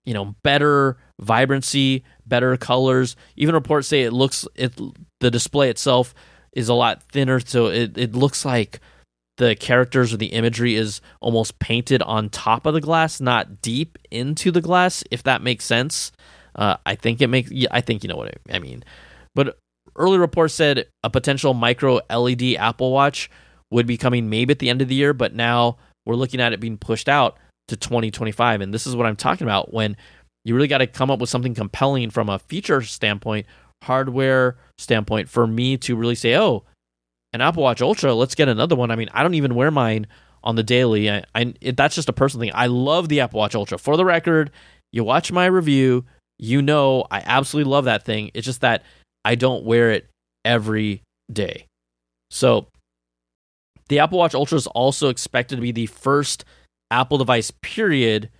you 0.04 0.14
know, 0.14 0.34
better 0.42 0.98
vibrancy, 1.20 2.04
better 2.26 2.56
colors. 2.56 3.16
Even 3.36 3.54
reports 3.54 3.88
say 3.88 4.02
it 4.02 4.12
looks 4.12 4.46
it 4.54 4.78
the 5.20 5.30
display 5.30 5.70
itself 5.70 6.14
is 6.58 6.68
a 6.68 6.74
lot 6.74 7.02
thinner, 7.04 7.38
so 7.38 7.66
it, 7.66 7.96
it 7.96 8.14
looks 8.16 8.44
like 8.44 8.80
the 9.36 9.54
characters 9.54 10.12
or 10.12 10.16
the 10.16 10.26
imagery 10.26 10.74
is 10.74 11.00
almost 11.20 11.60
painted 11.60 12.02
on 12.02 12.28
top 12.28 12.66
of 12.66 12.74
the 12.74 12.80
glass, 12.80 13.20
not 13.20 13.62
deep 13.62 13.96
into 14.10 14.50
the 14.50 14.60
glass. 14.60 15.04
If 15.12 15.22
that 15.22 15.40
makes 15.40 15.64
sense, 15.64 16.10
uh, 16.56 16.76
I 16.84 16.96
think 16.96 17.20
it 17.22 17.28
makes. 17.28 17.52
Yeah, 17.52 17.68
I 17.70 17.80
think 17.80 18.02
you 18.02 18.08
know 18.08 18.16
what 18.16 18.34
I 18.50 18.58
mean. 18.58 18.82
But 19.36 19.56
early 19.94 20.18
reports 20.18 20.54
said 20.54 20.86
a 21.04 21.10
potential 21.10 21.54
micro 21.54 22.00
LED 22.10 22.56
Apple 22.58 22.90
Watch 22.90 23.30
would 23.70 23.86
be 23.86 23.96
coming 23.96 24.28
maybe 24.28 24.50
at 24.50 24.58
the 24.58 24.68
end 24.68 24.82
of 24.82 24.88
the 24.88 24.96
year, 24.96 25.14
but 25.14 25.34
now 25.34 25.78
we're 26.04 26.16
looking 26.16 26.40
at 26.40 26.52
it 26.52 26.58
being 26.58 26.76
pushed 26.76 27.08
out 27.08 27.38
to 27.68 27.76
2025. 27.76 28.60
And 28.60 28.74
this 28.74 28.86
is 28.86 28.96
what 28.96 29.06
I'm 29.06 29.16
talking 29.16 29.46
about 29.46 29.72
when 29.72 29.96
you 30.44 30.56
really 30.56 30.68
got 30.68 30.78
to 30.78 30.88
come 30.88 31.10
up 31.10 31.20
with 31.20 31.30
something 31.30 31.54
compelling 31.54 32.10
from 32.10 32.28
a 32.28 32.40
feature 32.40 32.82
standpoint, 32.82 33.46
hardware 33.82 34.56
standpoint, 34.78 35.28
for 35.28 35.46
me 35.46 35.76
to 35.78 35.96
really 35.96 36.14
say, 36.14 36.36
oh, 36.36 36.64
an 37.32 37.40
Apple 37.40 37.62
Watch 37.62 37.82
Ultra, 37.82 38.14
let's 38.14 38.34
get 38.34 38.48
another 38.48 38.76
one. 38.76 38.90
I 38.90 38.96
mean, 38.96 39.08
I 39.12 39.22
don't 39.22 39.34
even 39.34 39.54
wear 39.54 39.70
mine 39.70 40.06
on 40.42 40.56
the 40.56 40.62
daily. 40.62 41.10
I, 41.10 41.24
I 41.34 41.54
it, 41.60 41.76
that's 41.76 41.94
just 41.94 42.08
a 42.08 42.12
personal 42.12 42.42
thing. 42.42 42.52
I 42.54 42.66
love 42.66 43.08
the 43.08 43.20
Apple 43.20 43.38
Watch 43.38 43.54
Ultra. 43.54 43.78
For 43.78 43.96
the 43.96 44.04
record, 44.04 44.50
you 44.92 45.04
watch 45.04 45.30
my 45.30 45.46
review, 45.46 46.04
you 46.38 46.62
know 46.62 47.04
I 47.10 47.22
absolutely 47.24 47.70
love 47.70 47.84
that 47.84 48.04
thing. 48.04 48.30
It's 48.34 48.46
just 48.46 48.60
that 48.62 48.84
I 49.24 49.34
don't 49.34 49.64
wear 49.64 49.90
it 49.90 50.08
every 50.44 51.02
day. 51.32 51.66
So, 52.30 52.68
the 53.88 53.98
Apple 53.98 54.18
Watch 54.18 54.34
Ultra 54.34 54.56
is 54.56 54.66
also 54.68 55.08
expected 55.08 55.56
to 55.56 55.62
be 55.62 55.72
the 55.72 55.86
first 55.86 56.44
Apple 56.90 57.18
device 57.18 57.50
period 57.62 58.30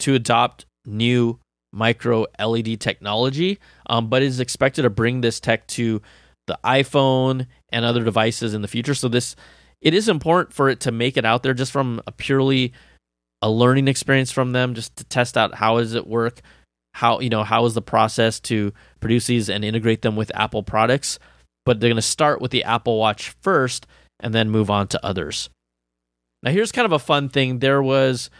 to 0.00 0.14
adopt 0.14 0.66
new 0.86 1.38
micro 1.74 2.26
LED 2.38 2.80
technology, 2.80 3.58
um, 3.86 4.08
but 4.08 4.22
is 4.22 4.40
expected 4.40 4.82
to 4.82 4.90
bring 4.90 5.20
this 5.20 5.40
tech 5.40 5.66
to 5.66 6.00
the 6.46 6.58
iPhone 6.64 7.46
and 7.70 7.84
other 7.84 8.04
devices 8.04 8.54
in 8.54 8.62
the 8.62 8.68
future. 8.68 8.94
So 8.94 9.08
this 9.08 9.36
it 9.80 9.92
is 9.92 10.08
important 10.08 10.54
for 10.54 10.70
it 10.70 10.80
to 10.80 10.92
make 10.92 11.16
it 11.16 11.24
out 11.24 11.42
there 11.42 11.54
just 11.54 11.72
from 11.72 12.00
a 12.06 12.12
purely 12.12 12.72
a 13.42 13.50
learning 13.50 13.88
experience 13.88 14.32
from 14.32 14.52
them, 14.52 14.74
just 14.74 14.96
to 14.96 15.04
test 15.04 15.36
out 15.36 15.54
how 15.54 15.78
does 15.78 15.94
it 15.94 16.06
work, 16.06 16.40
how 16.94 17.20
you 17.20 17.28
know 17.28 17.44
how 17.44 17.66
is 17.66 17.74
the 17.74 17.82
process 17.82 18.40
to 18.40 18.72
produce 19.00 19.26
these 19.26 19.50
and 19.50 19.64
integrate 19.64 20.02
them 20.02 20.16
with 20.16 20.32
Apple 20.34 20.62
products. 20.62 21.18
But 21.66 21.80
they're 21.80 21.90
going 21.90 21.96
to 21.96 22.02
start 22.02 22.40
with 22.40 22.50
the 22.50 22.64
Apple 22.64 22.98
Watch 22.98 23.34
first 23.42 23.86
and 24.20 24.34
then 24.34 24.50
move 24.50 24.70
on 24.70 24.86
to 24.88 25.04
others. 25.04 25.50
Now 26.42 26.50
here's 26.50 26.72
kind 26.72 26.86
of 26.86 26.92
a 26.92 26.98
fun 26.98 27.28
thing. 27.28 27.58
There 27.58 27.82
was 27.82 28.30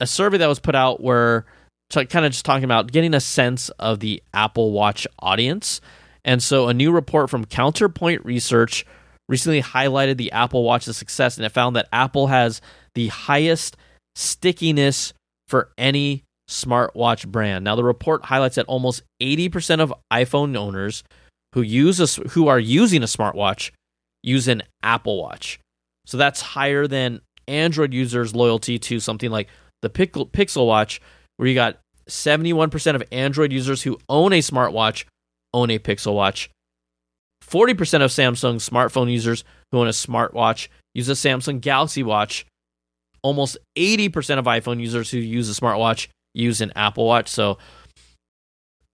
a 0.00 0.06
survey 0.06 0.38
that 0.38 0.48
was 0.48 0.60
put 0.60 0.74
out 0.74 1.00
where 1.00 1.46
kind 1.94 2.26
of 2.26 2.32
just 2.32 2.44
talking 2.44 2.64
about 2.64 2.92
getting 2.92 3.14
a 3.14 3.20
sense 3.20 3.68
of 3.70 4.00
the 4.00 4.22
Apple 4.32 4.72
Watch 4.72 5.06
audience. 5.18 5.80
And 6.24 6.42
so 6.42 6.68
a 6.68 6.74
new 6.74 6.92
report 6.92 7.30
from 7.30 7.44
Counterpoint 7.44 8.24
Research 8.24 8.84
recently 9.28 9.62
highlighted 9.62 10.16
the 10.16 10.32
Apple 10.32 10.64
Watch's 10.64 10.96
success 10.96 11.36
and 11.36 11.46
it 11.46 11.52
found 11.52 11.76
that 11.76 11.88
Apple 11.92 12.26
has 12.28 12.60
the 12.94 13.08
highest 13.08 13.76
stickiness 14.14 15.12
for 15.48 15.70
any 15.78 16.24
smartwatch 16.48 17.26
brand. 17.26 17.64
Now 17.64 17.74
the 17.74 17.84
report 17.84 18.24
highlights 18.24 18.56
that 18.56 18.66
almost 18.66 19.02
80% 19.22 19.80
of 19.80 19.94
iPhone 20.12 20.56
owners 20.56 21.04
who 21.54 21.62
use 21.62 22.00
a, 22.00 22.22
who 22.30 22.48
are 22.48 22.58
using 22.58 23.02
a 23.02 23.06
smartwatch 23.06 23.70
use 24.22 24.48
an 24.48 24.62
Apple 24.82 25.20
Watch. 25.20 25.60
So 26.06 26.16
that's 26.16 26.40
higher 26.40 26.86
than 26.86 27.20
Android 27.48 27.94
users' 27.94 28.34
loyalty 28.34 28.78
to 28.78 29.00
something 29.00 29.30
like 29.30 29.48
the 29.82 29.90
Pixel 29.90 30.66
Watch, 30.66 31.00
where 31.36 31.48
you 31.48 31.54
got 31.54 31.78
71% 32.08 32.94
of 32.94 33.02
Android 33.10 33.52
users 33.52 33.82
who 33.82 33.98
own 34.08 34.32
a 34.32 34.40
smartwatch 34.40 35.04
own 35.52 35.70
a 35.70 35.78
Pixel 35.78 36.14
Watch. 36.14 36.50
40% 37.42 38.02
of 38.02 38.10
Samsung 38.10 38.56
smartphone 38.56 39.10
users 39.10 39.44
who 39.70 39.78
own 39.78 39.86
a 39.86 39.90
smartwatch 39.90 40.68
use 40.94 41.08
a 41.08 41.12
Samsung 41.12 41.60
Galaxy 41.60 42.02
Watch. 42.02 42.46
Almost 43.22 43.56
80% 43.76 44.38
of 44.38 44.44
iPhone 44.46 44.80
users 44.80 45.10
who 45.10 45.18
use 45.18 45.48
a 45.50 45.60
smartwatch 45.60 46.08
use 46.34 46.60
an 46.60 46.72
Apple 46.74 47.06
Watch. 47.06 47.28
So 47.28 47.58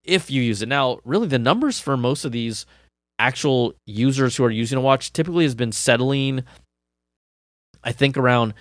if 0.03 0.31
you 0.31 0.41
use 0.41 0.61
it 0.61 0.69
now, 0.69 0.99
really 1.03 1.27
the 1.27 1.39
numbers 1.39 1.79
for 1.79 1.97
most 1.97 2.25
of 2.25 2.31
these 2.31 2.65
actual 3.19 3.73
users 3.85 4.35
who 4.35 4.43
are 4.43 4.51
using 4.51 4.77
a 4.77 4.81
watch 4.81 5.13
typically 5.13 5.43
has 5.43 5.53
been 5.53 5.71
settling, 5.71 6.43
I 7.83 7.91
think, 7.91 8.17
around 8.17 8.53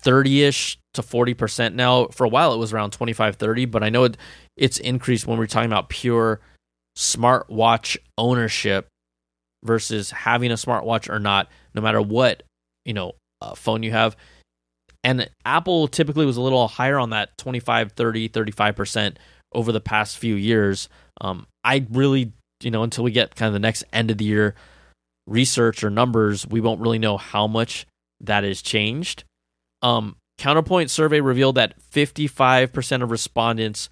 30 0.00 0.44
ish 0.44 0.78
to 0.94 1.02
40% 1.02 1.74
now. 1.74 2.06
For 2.08 2.24
a 2.24 2.28
while, 2.28 2.52
it 2.52 2.58
was 2.58 2.72
around 2.72 2.92
25, 2.92 3.36
30, 3.36 3.64
but 3.66 3.82
I 3.82 3.90
know 3.90 4.04
it, 4.04 4.16
it's 4.56 4.78
increased 4.78 5.26
when 5.26 5.38
we're 5.38 5.46
talking 5.46 5.70
about 5.70 5.88
pure 5.88 6.40
smartwatch 6.96 7.96
ownership. 8.16 8.88
versus 9.64 10.10
having 10.10 10.52
a 10.52 10.54
smartwatch 10.54 11.10
or 11.10 11.18
not, 11.18 11.48
no 11.74 11.82
matter 11.82 12.00
what 12.00 12.42
you 12.84 12.94
know 12.94 13.12
uh, 13.40 13.54
phone 13.54 13.82
you 13.82 13.90
have. 13.90 14.16
And 15.04 15.28
Apple 15.44 15.88
typically 15.88 16.26
was 16.26 16.36
a 16.36 16.40
little 16.40 16.66
higher 16.68 16.98
on 16.98 17.10
that 17.10 17.36
25, 17.38 17.92
30, 17.92 18.28
35% 18.28 19.16
over 19.52 19.72
the 19.72 19.80
past 19.80 20.18
few 20.18 20.34
years. 20.34 20.88
Um, 21.20 21.46
I 21.64 21.86
really, 21.90 22.32
you 22.62 22.70
know, 22.70 22.82
until 22.82 23.04
we 23.04 23.12
get 23.12 23.34
kind 23.36 23.48
of 23.48 23.52
the 23.52 23.58
next 23.60 23.84
end 23.92 24.10
of 24.10 24.18
the 24.18 24.24
year 24.24 24.54
research 25.26 25.84
or 25.84 25.90
numbers, 25.90 26.46
we 26.46 26.60
won't 26.60 26.80
really 26.80 26.98
know 26.98 27.16
how 27.16 27.46
much 27.46 27.86
that 28.20 28.44
has 28.44 28.60
changed. 28.62 29.24
Um, 29.82 30.16
Counterpoint 30.38 30.88
survey 30.88 31.20
revealed 31.20 31.56
that 31.56 31.74
55% 31.92 33.02
of 33.02 33.10
respondents 33.10 33.90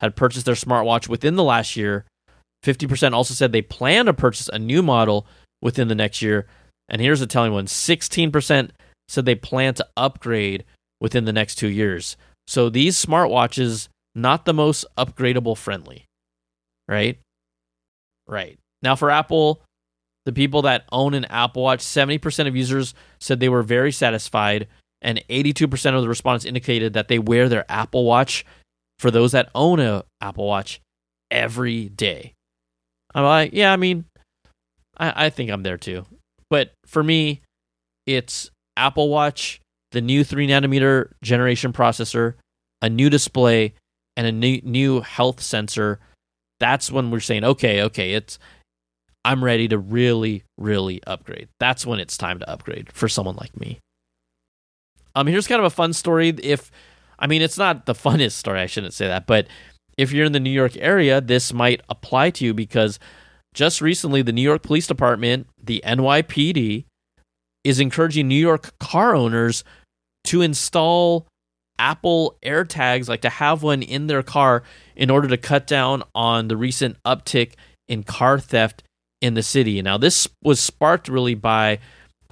had 0.00 0.14
purchased 0.14 0.44
their 0.44 0.54
smartwatch 0.54 1.08
within 1.08 1.36
the 1.36 1.42
last 1.42 1.74
year. 1.74 2.04
50% 2.64 3.12
also 3.12 3.32
said 3.32 3.50
they 3.50 3.62
plan 3.62 4.06
to 4.06 4.12
purchase 4.14 4.48
a 4.48 4.58
new 4.58 4.82
model 4.82 5.26
within 5.62 5.88
the 5.88 5.94
next 5.94 6.20
year. 6.20 6.46
And 6.88 7.00
here's 7.00 7.22
a 7.22 7.26
telling 7.26 7.52
one 7.52 7.66
16% 7.66 8.70
said 9.08 9.24
they 9.24 9.34
plan 9.34 9.74
to 9.74 9.86
upgrade 9.96 10.64
within 11.00 11.24
the 11.24 11.32
next 11.32 11.56
two 11.56 11.68
years. 11.68 12.16
So 12.46 12.68
these 12.68 13.02
smartwatches, 13.02 13.88
not 14.14 14.44
the 14.44 14.54
most 14.54 14.84
upgradable 14.98 15.56
friendly, 15.56 16.04
right? 16.88 17.18
Right. 18.28 18.58
Now 18.82 18.96
for 18.96 19.10
Apple, 19.10 19.62
the 20.26 20.32
people 20.32 20.62
that 20.62 20.84
own 20.92 21.14
an 21.14 21.24
Apple 21.26 21.62
Watch, 21.62 21.80
70% 21.80 22.48
of 22.48 22.56
users 22.56 22.94
said 23.18 23.40
they 23.40 23.48
were 23.48 23.62
very 23.62 23.92
satisfied 23.92 24.66
and 25.02 25.22
82% 25.28 25.94
of 25.94 26.02
the 26.02 26.08
respondents 26.08 26.44
indicated 26.44 26.94
that 26.94 27.08
they 27.08 27.18
wear 27.18 27.48
their 27.48 27.64
Apple 27.70 28.04
Watch 28.04 28.44
for 28.98 29.10
those 29.10 29.32
that 29.32 29.50
own 29.54 29.80
a 29.80 30.04
Apple 30.20 30.46
Watch 30.46 30.80
every 31.30 31.88
day. 31.88 32.34
I'm 33.14 33.24
like, 33.24 33.52
yeah, 33.52 33.72
I 33.72 33.76
mean, 33.76 34.04
I, 34.96 35.26
I 35.26 35.30
think 35.30 35.50
I'm 35.50 35.62
there 35.62 35.78
too. 35.78 36.06
But 36.50 36.72
for 36.86 37.02
me, 37.02 37.42
it's 38.06 38.50
Apple 38.76 39.08
Watch, 39.08 39.60
the 39.92 40.00
new 40.00 40.24
three 40.24 40.46
nanometer 40.46 41.10
generation 41.22 41.72
processor, 41.72 42.34
a 42.82 42.88
new 42.88 43.10
display, 43.10 43.74
and 44.16 44.26
a 44.26 44.32
new, 44.32 44.60
new 44.62 45.00
health 45.00 45.40
sensor. 45.40 45.98
That's 46.60 46.90
when 46.90 47.10
we're 47.10 47.20
saying, 47.20 47.44
okay, 47.44 47.82
okay, 47.82 48.12
it's 48.14 48.38
I'm 49.24 49.42
ready 49.42 49.66
to 49.68 49.78
really, 49.78 50.44
really 50.56 51.02
upgrade. 51.04 51.48
That's 51.58 51.84
when 51.84 51.98
it's 51.98 52.16
time 52.16 52.38
to 52.38 52.48
upgrade 52.48 52.92
for 52.92 53.08
someone 53.08 53.34
like 53.34 53.58
me. 53.58 53.80
Um, 55.16 55.26
here's 55.26 55.48
kind 55.48 55.58
of 55.58 55.64
a 55.64 55.70
fun 55.70 55.94
story. 55.94 56.28
If 56.28 56.70
I 57.18 57.26
mean, 57.26 57.42
it's 57.42 57.58
not 57.58 57.86
the 57.86 57.94
funnest 58.04 58.32
story. 58.32 58.60
I 58.60 58.66
shouldn't 58.66 58.94
say 58.94 59.08
that, 59.08 59.26
but 59.26 59.48
if 59.98 60.12
you're 60.12 60.26
in 60.26 60.32
the 60.32 60.40
New 60.40 60.50
York 60.50 60.76
area, 60.76 61.20
this 61.20 61.52
might 61.52 61.80
apply 61.88 62.30
to 62.30 62.44
you 62.44 62.54
because 62.54 63.00
just 63.54 63.80
recently, 63.80 64.20
the 64.20 64.32
New 64.32 64.42
York 64.42 64.62
Police 64.62 64.86
Department, 64.86 65.48
the 65.60 65.82
NYPD, 65.84 66.84
is 67.64 67.80
encouraging 67.80 68.28
New 68.28 68.34
York 68.34 68.78
car 68.78 69.16
owners 69.16 69.64
to 70.24 70.42
install 70.42 71.26
Apple 71.78 72.36
AirTags, 72.44 73.08
like 73.08 73.22
to 73.22 73.30
have 73.30 73.62
one 73.62 73.82
in 73.82 74.08
their 74.08 74.22
car 74.22 74.62
in 74.94 75.08
order 75.08 75.28
to 75.28 75.38
cut 75.38 75.66
down 75.66 76.02
on 76.14 76.48
the 76.48 76.56
recent 76.56 77.02
uptick 77.04 77.54
in 77.88 78.02
car 78.02 78.38
theft 78.38 78.82
in 79.22 79.32
the 79.32 79.42
city. 79.42 79.80
Now, 79.80 79.96
this 79.96 80.28
was 80.42 80.60
sparked 80.60 81.08
really 81.08 81.34
by 81.34 81.78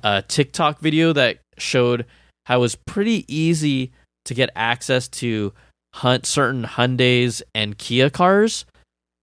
a 0.03 0.20
TikTok 0.20 0.81
video 0.81 1.14
that 1.14 1.38
showed 1.57 2.05
how 2.44 2.59
it 2.59 2.61
was 2.61 2.74
pretty 2.74 3.24
easy 3.35 3.92
to 4.24 4.35
get 4.35 4.50
access 4.54 5.09
to 5.09 5.52
hunt 5.94 6.26
certain 6.26 6.64
Hyundais 6.64 7.42
and 7.54 7.78
Kia 7.78 8.11
cars. 8.11 8.64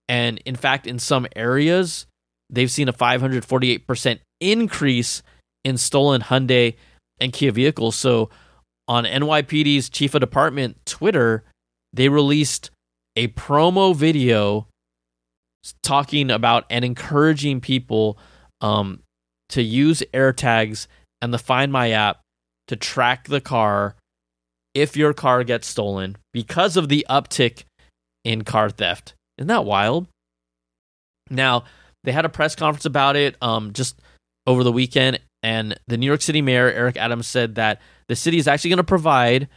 And 0.07 0.39
in 0.45 0.55
fact, 0.55 0.87
in 0.87 0.99
some 0.99 1.27
areas, 1.35 2.05
they've 2.49 2.71
seen 2.71 2.87
a 2.87 2.93
548% 2.93 4.19
increase 4.39 5.21
in 5.63 5.77
stolen 5.77 6.21
Hyundai 6.21 6.75
and 7.19 7.31
Kia 7.33 7.51
vehicles. 7.51 7.95
So 7.95 8.29
on 8.87 9.05
NYPD's 9.05 9.89
chief 9.89 10.15
of 10.15 10.21
department 10.21 10.77
Twitter, 10.85 11.43
they 11.93 12.09
released 12.09 12.71
a 13.15 13.27
promo 13.29 13.95
video 13.95 14.67
talking 15.83 16.31
about 16.31 16.65
and 16.69 16.83
encouraging 16.83 17.61
people 17.61 18.17
um, 18.61 19.01
to 19.49 19.61
use 19.61 20.01
AirTags 20.13 20.87
and 21.21 21.33
the 21.33 21.37
Find 21.37 21.71
My 21.71 21.91
app 21.91 22.21
to 22.71 22.77
track 22.77 23.27
the 23.27 23.41
car 23.41 23.95
if 24.73 24.95
your 24.95 25.13
car 25.13 25.43
gets 25.43 25.67
stolen 25.67 26.15
because 26.31 26.77
of 26.77 26.87
the 26.87 27.05
uptick 27.09 27.65
in 28.23 28.45
car 28.45 28.69
theft. 28.69 29.13
Isn't 29.37 29.49
that 29.49 29.65
wild? 29.65 30.07
Now, 31.29 31.65
they 32.05 32.13
had 32.13 32.23
a 32.23 32.29
press 32.29 32.55
conference 32.55 32.85
about 32.85 33.17
it 33.17 33.35
um, 33.41 33.73
just 33.73 33.99
over 34.47 34.63
the 34.63 34.71
weekend, 34.71 35.19
and 35.43 35.77
the 35.87 35.97
New 35.97 36.05
York 36.05 36.21
City 36.21 36.41
Mayor, 36.41 36.71
Eric 36.71 36.95
Adams, 36.95 37.27
said 37.27 37.55
that 37.55 37.81
the 38.07 38.15
city 38.15 38.37
is 38.37 38.47
actually 38.47 38.69
going 38.69 38.77
to 38.77 38.83
provide. 38.85 39.49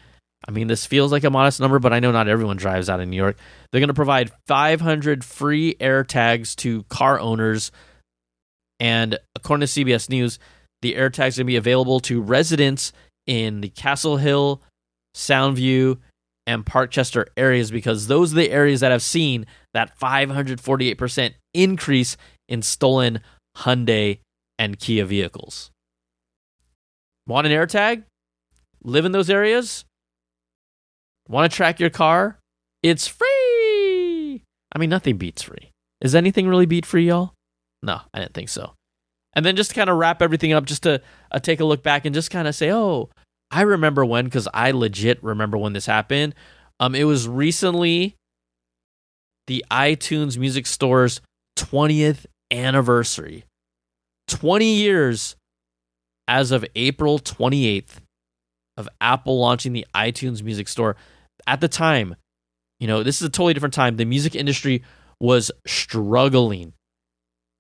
I 0.48 0.50
mean, 0.50 0.66
this 0.66 0.84
feels 0.84 1.12
like 1.12 1.22
a 1.22 1.30
modest 1.30 1.60
number, 1.60 1.78
but 1.78 1.92
I 1.92 2.00
know 2.00 2.10
not 2.10 2.26
everyone 2.26 2.56
drives 2.56 2.90
out 2.90 2.98
in 2.98 3.10
New 3.10 3.16
York. 3.16 3.36
They're 3.70 3.80
going 3.80 3.88
to 3.88 3.94
provide 3.94 4.32
500 4.48 5.24
free 5.24 5.76
AirTags 5.76 6.56
to 6.56 6.82
car 6.84 7.20
owners. 7.20 7.70
And 8.80 9.18
according 9.36 9.66
to 9.66 9.72
CBS 9.72 10.10
News, 10.10 10.40
the 10.84 10.96
AirTags 10.96 11.16
are 11.16 11.16
going 11.16 11.32
to 11.32 11.44
be 11.44 11.56
available 11.56 11.98
to 12.00 12.20
residents 12.20 12.92
in 13.26 13.60
the 13.60 13.68
Castle 13.68 14.16
Hill, 14.16 14.62
Soundview, 15.14 15.98
and 16.46 16.64
Parkchester 16.64 17.26
areas 17.36 17.70
because 17.70 18.06
those 18.06 18.32
are 18.32 18.36
the 18.36 18.50
areas 18.50 18.80
that 18.80 18.92
have 18.92 19.02
seen 19.02 19.46
that 19.72 19.98
548% 19.98 21.34
increase 21.54 22.16
in 22.48 22.62
stolen 22.62 23.20
Hyundai 23.56 24.18
and 24.58 24.78
Kia 24.78 25.04
vehicles. 25.04 25.70
Want 27.26 27.46
an 27.46 27.52
AirTag? 27.52 28.04
Live 28.82 29.04
in 29.04 29.12
those 29.12 29.30
areas? 29.30 29.84
Want 31.28 31.50
to 31.50 31.56
track 31.56 31.80
your 31.80 31.90
car? 31.90 32.38
It's 32.82 33.08
free. 33.08 34.42
I 34.72 34.78
mean, 34.78 34.90
nothing 34.90 35.16
beats 35.16 35.42
free. 35.42 35.70
Is 36.02 36.14
anything 36.14 36.46
really 36.46 36.66
beat 36.66 36.84
free, 36.84 37.06
y'all? 37.08 37.32
No, 37.82 38.00
I 38.12 38.20
didn't 38.20 38.34
think 38.34 38.50
so. 38.50 38.74
And 39.34 39.44
then 39.44 39.56
just 39.56 39.74
kind 39.74 39.90
of 39.90 39.96
wrap 39.96 40.22
everything 40.22 40.52
up, 40.52 40.64
just 40.64 40.84
to 40.84 41.00
uh, 41.32 41.38
take 41.38 41.60
a 41.60 41.64
look 41.64 41.82
back 41.82 42.04
and 42.04 42.14
just 42.14 42.30
kind 42.30 42.46
of 42.46 42.54
say, 42.54 42.70
oh, 42.70 43.10
I 43.50 43.62
remember 43.62 44.04
when, 44.04 44.24
because 44.24 44.48
I 44.54 44.70
legit 44.70 45.22
remember 45.22 45.58
when 45.58 45.72
this 45.72 45.86
happened. 45.86 46.34
Um, 46.80 46.94
it 46.94 47.04
was 47.04 47.28
recently 47.28 48.16
the 49.46 49.64
iTunes 49.70 50.38
Music 50.38 50.66
Store's 50.66 51.20
20th 51.56 52.26
anniversary. 52.50 53.44
20 54.28 54.64
years 54.64 55.36
as 56.26 56.50
of 56.50 56.64
April 56.74 57.18
28th 57.18 57.96
of 58.76 58.88
Apple 59.00 59.38
launching 59.38 59.72
the 59.72 59.86
iTunes 59.94 60.42
Music 60.42 60.68
Store. 60.68 60.96
At 61.46 61.60
the 61.60 61.68
time, 61.68 62.16
you 62.80 62.86
know, 62.86 63.02
this 63.02 63.20
is 63.20 63.28
a 63.28 63.30
totally 63.30 63.54
different 63.54 63.74
time. 63.74 63.96
The 63.96 64.04
music 64.04 64.34
industry 64.34 64.82
was 65.20 65.50
struggling. 65.66 66.72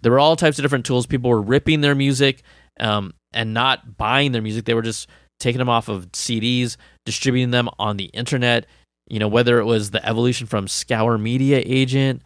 There 0.04 0.12
were 0.12 0.20
all 0.20 0.36
types 0.36 0.58
of 0.58 0.62
different 0.62 0.84
tools. 0.84 1.06
People 1.06 1.30
were 1.30 1.40
ripping 1.40 1.80
their 1.80 1.94
music 1.94 2.42
um, 2.78 3.14
and 3.32 3.54
not 3.54 3.96
buying 3.96 4.32
their 4.32 4.42
music. 4.42 4.66
They 4.66 4.74
were 4.74 4.82
just 4.82 5.08
taking 5.40 5.58
them 5.58 5.70
off 5.70 5.88
of 5.88 6.12
CDs, 6.12 6.76
distributing 7.06 7.52
them 7.52 7.70
on 7.78 7.96
the 7.96 8.04
internet. 8.12 8.66
You 9.08 9.18
know, 9.18 9.28
whether 9.28 9.58
it 9.58 9.64
was 9.64 9.92
the 9.92 10.06
evolution 10.06 10.46
from 10.46 10.68
Scour 10.68 11.16
Media 11.16 11.62
Agent, 11.64 12.20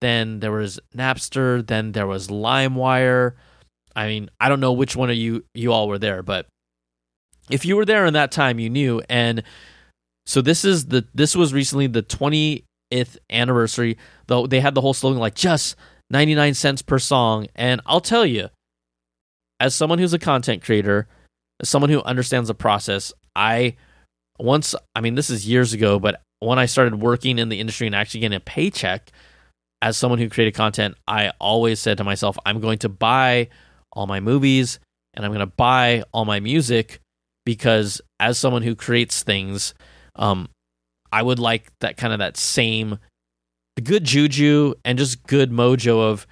then 0.00 0.40
there 0.40 0.50
was 0.50 0.80
Napster, 0.96 1.64
then 1.64 1.92
there 1.92 2.08
was 2.08 2.26
LimeWire. 2.26 3.34
I 3.94 4.08
mean, 4.08 4.28
I 4.40 4.48
don't 4.48 4.58
know 4.58 4.72
which 4.72 4.96
one 4.96 5.08
of 5.08 5.16
you 5.16 5.44
you 5.54 5.72
all 5.72 5.86
were 5.86 6.00
there, 6.00 6.24
but 6.24 6.46
if 7.50 7.64
you 7.64 7.76
were 7.76 7.84
there 7.84 8.04
in 8.04 8.14
that 8.14 8.32
time, 8.32 8.58
you 8.58 8.68
knew. 8.68 9.00
And 9.08 9.44
so 10.26 10.42
this 10.42 10.64
is 10.64 10.86
the 10.86 11.06
this 11.14 11.36
was 11.36 11.54
recently 11.54 11.86
the 11.86 12.02
20th 12.02 13.16
anniversary. 13.30 13.96
Though 14.26 14.48
they 14.48 14.58
had 14.58 14.74
the 14.74 14.80
whole 14.80 14.94
slogan 14.94 15.20
like 15.20 15.36
just 15.36 15.76
99 16.12 16.54
cents 16.54 16.82
per 16.82 16.98
song. 16.98 17.46
And 17.54 17.80
I'll 17.86 18.00
tell 18.00 18.26
you, 18.26 18.50
as 19.58 19.74
someone 19.74 19.98
who's 19.98 20.12
a 20.12 20.18
content 20.18 20.62
creator, 20.62 21.08
as 21.60 21.68
someone 21.68 21.90
who 21.90 22.02
understands 22.02 22.48
the 22.48 22.54
process, 22.54 23.12
I 23.34 23.76
once 24.38 24.74
I 24.94 25.00
mean 25.00 25.14
this 25.14 25.30
is 25.30 25.48
years 25.48 25.72
ago, 25.72 25.98
but 25.98 26.20
when 26.40 26.58
I 26.58 26.66
started 26.66 27.00
working 27.00 27.38
in 27.38 27.48
the 27.48 27.60
industry 27.60 27.86
and 27.86 27.96
actually 27.96 28.20
getting 28.20 28.36
a 28.36 28.40
paycheck 28.40 29.10
as 29.80 29.96
someone 29.96 30.18
who 30.18 30.28
created 30.28 30.54
content, 30.54 30.96
I 31.08 31.32
always 31.40 31.80
said 31.80 31.98
to 31.98 32.04
myself, 32.04 32.36
I'm 32.44 32.60
going 32.60 32.78
to 32.78 32.88
buy 32.88 33.48
all 33.92 34.06
my 34.06 34.20
movies 34.20 34.78
and 35.14 35.24
I'm 35.24 35.30
going 35.30 35.40
to 35.40 35.46
buy 35.46 36.04
all 36.12 36.24
my 36.24 36.40
music 36.40 37.00
because 37.44 38.00
as 38.20 38.38
someone 38.38 38.62
who 38.62 38.74
creates 38.74 39.22
things, 39.22 39.74
um, 40.16 40.48
I 41.12 41.22
would 41.22 41.38
like 41.38 41.70
that 41.80 41.96
kind 41.96 42.12
of 42.12 42.20
that 42.20 42.36
same 42.36 42.98
the 43.76 43.82
good 43.82 44.04
juju 44.04 44.74
and 44.84 44.98
just 44.98 45.26
good 45.26 45.50
mojo 45.50 46.00
of 46.00 46.26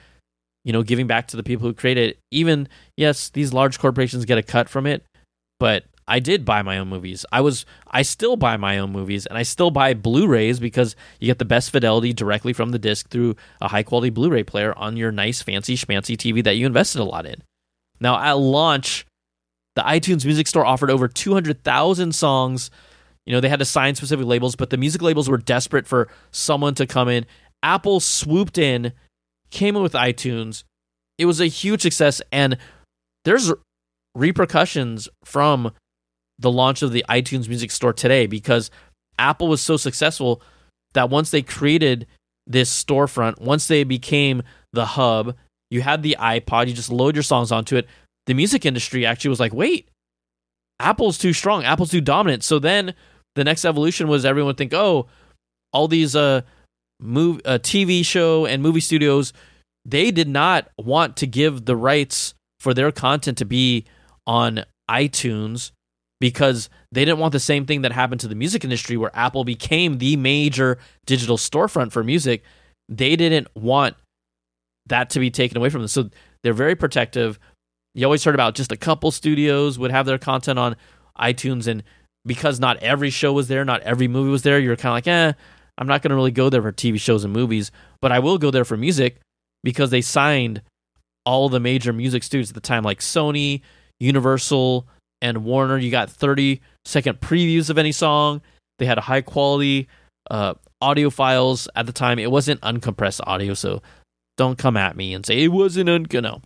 you 0.65 0.73
know 0.73 0.83
giving 0.83 1.07
back 1.07 1.29
to 1.29 1.37
the 1.37 1.43
people 1.43 1.67
who 1.67 1.75
create 1.75 1.99
it. 1.99 2.19
Even 2.31 2.69
yes, 2.97 3.31
these 3.31 3.53
large 3.53 3.79
corporations 3.79 4.25
get 4.25 4.39
a 4.39 4.43
cut 4.43 4.69
from 4.69 4.87
it, 4.87 5.05
but 5.59 5.85
I 6.11 6.19
did 6.19 6.45
buy 6.45 6.63
my 6.63 6.79
own 6.79 6.89
movies. 6.89 7.25
I 7.31 7.41
was 7.41 7.65
I 7.87 8.03
still 8.03 8.37
buy 8.37 8.57
my 8.57 8.79
own 8.79 8.91
movies 8.91 9.27
and 9.27 9.39
I 9.39 9.45
still 9.45 9.71
buy 9.71 9.95
Blu-rays 9.95 10.59
because 10.59 10.97
you 11.21 11.27
get 11.27 11.39
the 11.39 11.45
best 11.45 11.71
fidelity 11.71 12.13
directly 12.13 12.53
from 12.53 12.71
the 12.71 12.81
disc 12.81 13.09
through 13.11 13.37
a 13.61 13.69
high 13.69 13.85
quality 13.85 14.11
Blu-ray 14.11 14.43
player 14.43 14.77
on 14.77 14.97
your 14.97 15.13
nice 15.13 15.41
fancy 15.41 15.77
schmancy 15.77 16.17
TV 16.17 16.43
that 16.43 16.57
you 16.57 16.67
invested 16.67 17.01
a 17.01 17.05
lot 17.05 17.27
in. 17.27 17.37
Now 18.01 18.19
at 18.21 18.39
launch, 18.39 19.07
the 19.77 19.83
iTunes 19.83 20.25
Music 20.25 20.49
Store 20.49 20.67
offered 20.67 20.91
over 20.91 21.07
200,000 21.07 22.13
songs. 22.13 22.71
You 23.27 23.33
know, 23.33 23.41
they 23.41 23.49
had 23.49 23.59
to 23.59 23.65
sign 23.65 23.95
specific 23.95 24.27
labels, 24.27 24.57
but 24.57 24.71
the 24.71 24.77
music 24.77 25.03
labels 25.03 25.29
were 25.29 25.39
desperate 25.39 25.87
for 25.87 26.09
someone 26.31 26.75
to 26.77 26.87
come 26.87 27.09
in. 27.09 27.27
Apple 27.63 28.01
swooped 28.01 28.59
in, 28.59 28.93
came 29.51 29.77
in 29.77 29.83
with 29.83 29.93
iTunes. 29.93 30.65
It 31.19 31.27
was 31.27 31.41
a 31.41 31.47
huge 31.47 31.83
success 31.83 32.23
and 32.33 32.57
there's 33.25 33.53
repercussions 34.15 35.09
from 35.25 35.73
the 36.39 36.51
launch 36.51 36.83
of 36.83 36.93
the 36.93 37.05
iTunes 37.09 37.49
Music 37.49 37.71
Store 37.71 37.93
today 37.93 38.27
because 38.27 38.71
Apple 39.19 39.49
was 39.49 39.61
so 39.61 39.77
successful 39.77 40.43
that 40.95 41.11
once 41.11 41.31
they 41.31 41.43
created 41.43 42.07
this 42.47 42.73
storefront, 42.73 43.41
once 43.41 43.69
they 43.69 43.85
became 43.85 44.43
the 44.73 44.87
hub, 44.87 45.37
you 45.71 45.83
had 45.83 46.03
the 46.03 46.17
iPod, 46.19 46.67
you 46.67 46.75
just 46.75 46.91
load 46.91 47.15
your 47.15 47.23
songs 47.23 47.53
onto 47.53 47.77
it. 47.77 47.87
The 48.27 48.35
music 48.35 48.65
industry 48.65 49.05
actually 49.05 49.29
was 49.29 49.41
like, 49.41 49.53
wait, 49.53 49.89
Apple's 50.81 51.19
too 51.19 51.33
strong, 51.33 51.65
Apple's 51.65 51.91
too 51.91 52.01
dominant. 52.01 52.43
So 52.43 52.59
then 52.59 52.95
the 53.41 53.45
next 53.45 53.65
evolution 53.65 54.07
was 54.07 54.25
everyone 54.25 54.49
would 54.49 54.59
think, 54.59 54.75
oh, 54.75 55.07
all 55.73 55.89
these 55.89 56.15
uh, 56.15 56.43
move, 57.01 57.41
uh, 57.47 57.59
TV 57.59 58.05
show 58.05 58.45
and 58.45 58.63
movie 58.63 58.81
studios, 58.81 59.33
they 59.87 60.11
did 60.11 60.29
not 60.29 60.69
want 60.79 61.17
to 61.17 61.27
give 61.27 61.65
the 61.65 61.75
rights 61.75 62.35
for 62.59 62.75
their 62.75 62.93
content 62.93 63.39
to 63.39 63.47
be 63.47 63.87
on 64.27 64.65
iTunes 64.91 65.73
because 66.21 66.69
they 66.93 67.03
didn't 67.05 67.19
want 67.19 67.33
the 67.33 67.41
same 67.41 67.65
thing 67.65 67.81
that 67.81 67.93
happened 67.93 68.21
to 68.21 68.29
the 68.29 68.35
music 68.35 68.63
industry 68.63 68.99
where 68.99 69.11
Apple 69.15 69.43
became 69.43 69.97
the 69.97 70.17
major 70.17 70.77
digital 71.07 71.39
storefront 71.39 71.93
for 71.93 72.05
music. 72.05 72.43
They 72.91 73.17
didn't 73.17 73.49
want 73.57 73.97
that 74.87 75.09
to 75.11 75.21
be 75.21 75.31
taken 75.31 75.57
away 75.57 75.71
from 75.71 75.81
them. 75.81 75.89
So 75.89 76.11
they're 76.43 76.53
very 76.53 76.77
protective. 76.77 77.39
You 77.95 78.05
always 78.05 78.23
heard 78.23 78.35
about 78.35 78.55
just 78.55 78.71
a 78.71 78.77
couple 78.77 79.11
studios 79.11 79.79
would 79.79 79.91
have 79.91 80.05
their 80.05 80.19
content 80.19 80.59
on 80.59 80.77
iTunes 81.19 81.67
and 81.67 81.83
because 82.25 82.61
not 82.61 82.77
every 82.79 83.11
show 83.11 83.33
was 83.33 83.49
there, 83.49 83.65
not 83.65 83.81
every 83.83 84.09
movie 84.09 84.31
was 84.31 84.43
there, 84.43 84.59
you're 84.59 84.77
kind 84.77 84.91
of 84.91 84.97
like, 84.97 85.09
"Eh, 85.09 85.33
I'm 85.79 85.87
not 85.87 86.03
going 86.03 86.11
to 86.11 86.17
really 86.17 86.31
go 86.31 86.51
there 86.51 86.63
for 86.63 86.73
TV 86.73 87.01
shows 87.01 87.25
and 87.25 87.33
movies, 87.33 87.73
but 88.03 88.13
I 88.13 88.19
will 88.19 88.39
go 88.39 88.51
there 88.51 88.65
for 88.65 88.77
music 88.77 89.21
because 89.65 89.91
they 89.91 90.03
signed 90.03 90.63
all 91.25 91.49
the 91.49 91.61
major 91.61 91.93
music 91.93 92.23
studios 92.23 92.51
at 92.51 92.55
the 92.55 92.61
time 92.61 92.83
like 92.83 93.01
Sony, 93.01 93.63
Universal, 93.99 94.87
and 95.23 95.45
Warner. 95.45 95.79
You 95.79 95.91
got 95.91 96.11
30 96.11 96.61
second 96.85 97.21
previews 97.21 97.71
of 97.71 97.79
any 97.79 97.93
song. 97.93 98.43
They 98.79 98.87
had 98.87 98.99
high 98.99 99.21
quality 99.23 99.89
uh, 100.31 100.55
audio 100.81 101.11
files 101.11 101.69
at 101.75 101.87
the 101.87 101.93
time. 101.93 102.19
It 102.19 102.31
wasn't 102.31 102.61
uncompressed 102.61 103.21
audio, 103.27 103.55
so 103.55 103.83
don't 104.37 104.59
come 104.59 104.77
at 104.77 104.97
me 104.97 105.15
and 105.15 105.25
say 105.25 105.43
it 105.43 105.49
wasn't 105.49 105.89
un. 105.89 106.07
No, 106.13 106.41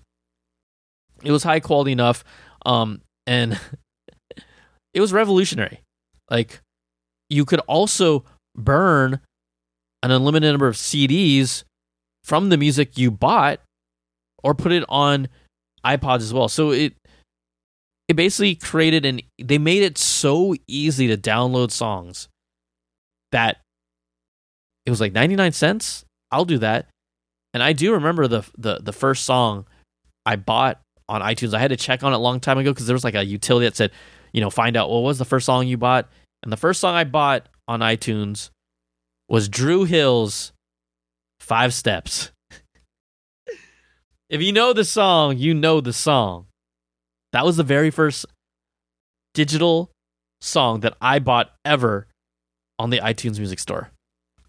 it 1.23 1.33
was 1.33 1.43
high 1.43 1.61
quality 1.61 1.93
enough, 1.93 2.25
um, 2.67 3.01
and 3.27 3.59
it 4.95 5.01
was 5.01 5.13
revolutionary. 5.13 5.81
Like 6.31 6.61
you 7.29 7.45
could 7.45 7.61
also 7.61 8.25
burn 8.57 9.21
an 10.03 10.11
unlimited 10.11 10.53
number 10.53 10.69
of 10.69 10.77
CDs 10.77 11.65
from 12.23 12.49
the 12.49 12.57
music 12.57 12.97
you 12.97 13.11
bought, 13.11 13.61
or 14.43 14.55
put 14.55 14.73
it 14.73 14.85
on 14.89 15.29
iPods 15.85 16.21
as 16.21 16.33
well. 16.33 16.49
So 16.49 16.71
it 16.71 16.95
it 18.09 18.15
basically 18.15 18.55
created 18.55 19.05
an 19.05 19.21
they 19.39 19.59
made 19.59 19.83
it 19.83 19.99
so 19.99 20.55
easy 20.67 21.09
to 21.09 21.17
download 21.17 21.71
songs 21.71 22.29
that 23.33 23.59
it 24.87 24.91
was 24.91 25.01
like 25.01 25.13
99 25.13 25.53
cents 25.53 26.05
i'll 26.31 26.45
do 26.45 26.59
that 26.59 26.87
and 27.53 27.63
i 27.63 27.73
do 27.73 27.93
remember 27.93 28.29
the 28.29 28.43
the, 28.59 28.79
the 28.83 28.93
first 28.93 29.25
song 29.25 29.67
i 30.27 30.37
bought 30.37 30.81
on 31.09 31.23
itunes 31.23 31.55
i 31.55 31.59
had 31.59 31.71
to 31.71 31.77
check 31.77 32.03
on 32.03 32.13
it 32.13 32.17
a 32.17 32.19
long 32.19 32.41
time 32.41 32.59
ago 32.59 32.73
because 32.73 32.87
there 32.87 32.95
was 32.95 33.05
like 33.05 33.15
a 33.15 33.25
utility 33.25 33.67
that 33.67 33.77
said 33.77 33.91
you 34.35 34.43
know 34.43 34.51
find 34.51 34.77
out 34.77 34.91
what 34.91 35.03
was 35.03 35.19
the 35.19 35.25
first 35.25 35.47
song 35.47 35.67
you 35.67 35.79
bought 35.79 36.11
and 36.43 36.53
the 36.53 36.59
first 36.59 36.81
song 36.81 36.95
i 36.95 37.05
bought 37.05 37.49
on 37.67 37.81
itunes 37.81 38.51
was 39.27 39.49
Dru 39.49 39.85
Hill's 39.85 40.53
five 41.41 41.73
steps 41.73 42.31
if 44.29 44.43
you 44.43 44.53
know 44.53 44.75
the 44.75 44.85
song 44.85 45.39
you 45.39 45.55
know 45.55 45.81
the 45.81 45.95
song 45.95 46.47
that 47.33 47.45
was 47.45 47.57
the 47.57 47.65
very 47.65 47.91
first 47.91 48.27
digital 49.35 49.91
song 50.41 50.81
that 50.81 50.95
I 51.01 51.19
bought 51.19 51.51
ever 51.65 52.07
on 52.79 52.91
the 52.91 52.99
iTunes 52.99 53.39
Music 53.39 53.59
Store. 53.59 53.91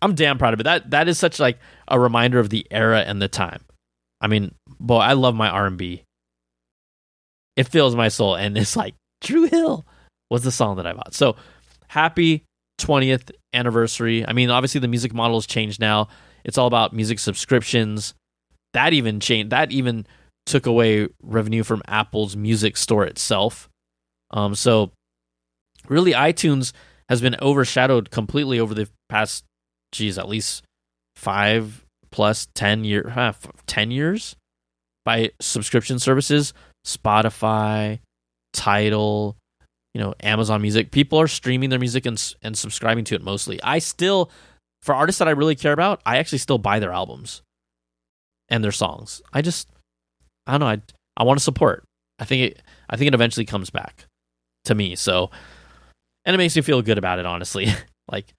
I'm 0.01 0.13
damn 0.13 0.37
proud 0.37 0.53
of 0.53 0.59
it. 0.59 0.63
That 0.63 0.91
that 0.91 1.07
is 1.07 1.17
such 1.17 1.39
like 1.39 1.57
a 1.87 1.99
reminder 1.99 2.39
of 2.39 2.49
the 2.49 2.67
era 2.69 2.99
and 2.99 3.21
the 3.21 3.27
time. 3.27 3.61
I 4.21 4.27
mean, 4.27 4.53
boy, 4.79 4.99
I 4.99 5.13
love 5.13 5.35
my 5.35 5.49
R&B. 5.49 6.03
It 7.55 7.67
fills 7.67 7.95
my 7.95 8.09
soul 8.09 8.35
and 8.35 8.57
it's 8.57 8.75
like 8.75 8.93
Dru 9.21 9.47
Hill 9.47 9.85
was 10.29 10.43
the 10.43 10.51
song 10.51 10.77
that 10.77 10.87
I 10.87 10.93
bought. 10.93 11.13
So, 11.13 11.35
happy 11.87 12.43
20th 12.79 13.31
anniversary. 13.53 14.27
I 14.27 14.33
mean, 14.33 14.49
obviously 14.49 14.81
the 14.81 14.87
music 14.87 15.13
model 15.13 15.37
has 15.37 15.47
changed 15.47 15.79
now. 15.79 16.07
It's 16.43 16.57
all 16.57 16.67
about 16.67 16.93
music 16.93 17.19
subscriptions. 17.19 18.13
That 18.73 18.93
even 18.93 19.19
changed. 19.19 19.51
That 19.51 19.71
even 19.71 20.05
took 20.45 20.65
away 20.65 21.07
revenue 21.23 21.63
from 21.63 21.81
Apple's 21.87 22.35
music 22.35 22.77
store 22.77 23.05
itself. 23.05 23.69
Um, 24.31 24.53
so 24.55 24.91
really, 25.87 26.11
iTunes 26.11 26.73
has 27.09 27.21
been 27.21 27.35
overshadowed 27.41 28.11
completely 28.11 28.59
over 28.59 28.73
the 28.73 28.89
past, 29.09 29.43
geez, 29.91 30.17
at 30.17 30.27
least 30.27 30.63
five 31.15 31.85
plus 32.11 32.47
ten 32.53 32.83
year, 32.83 33.09
huh, 33.13 33.33
ten 33.65 33.91
years 33.91 34.35
by 35.03 35.31
subscription 35.39 35.99
services, 35.99 36.53
Spotify, 36.85 37.99
Tidal, 38.55 39.37
you 39.93 40.01
know, 40.01 40.13
Amazon 40.21 40.61
Music. 40.61 40.91
People 40.91 41.19
are 41.19 41.27
streaming 41.27 41.69
their 41.69 41.79
music 41.79 42.05
and 42.05 42.21
and 42.41 42.57
subscribing 42.57 43.03
to 43.05 43.15
it 43.15 43.23
mostly. 43.23 43.61
I 43.61 43.79
still, 43.79 44.31
for 44.81 44.95
artists 44.95 45.19
that 45.19 45.27
I 45.27 45.31
really 45.31 45.55
care 45.55 45.73
about, 45.73 46.01
I 46.05 46.17
actually 46.17 46.39
still 46.39 46.57
buy 46.57 46.79
their 46.79 46.91
albums 46.91 47.41
and 48.49 48.63
their 48.63 48.71
songs. 48.71 49.21
I 49.33 49.41
just 49.41 49.69
I 50.47 50.51
don't 50.51 50.61
know. 50.61 50.67
I 50.67 50.81
I 51.17 51.23
want 51.23 51.39
to 51.39 51.43
support. 51.43 51.83
I 52.19 52.25
think 52.25 52.51
it. 52.51 52.61
I 52.89 52.97
think 52.97 53.07
it 53.09 53.13
eventually 53.13 53.45
comes 53.45 53.69
back 53.69 54.05
to 54.65 54.75
me. 54.75 54.95
So, 54.95 55.29
and 56.25 56.33
it 56.33 56.37
makes 56.37 56.55
me 56.55 56.61
feel 56.61 56.81
good 56.81 56.97
about 56.97 57.19
it. 57.19 57.25
Honestly, 57.25 57.67
like 58.11 58.33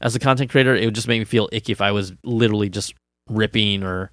as 0.00 0.14
a 0.14 0.18
content 0.20 0.50
creator, 0.50 0.74
it 0.74 0.84
would 0.84 0.94
just 0.94 1.08
make 1.08 1.20
me 1.20 1.24
feel 1.24 1.48
icky 1.52 1.72
if 1.72 1.80
I 1.80 1.92
was 1.92 2.12
literally 2.24 2.68
just 2.68 2.94
ripping 3.28 3.82
or, 3.82 4.10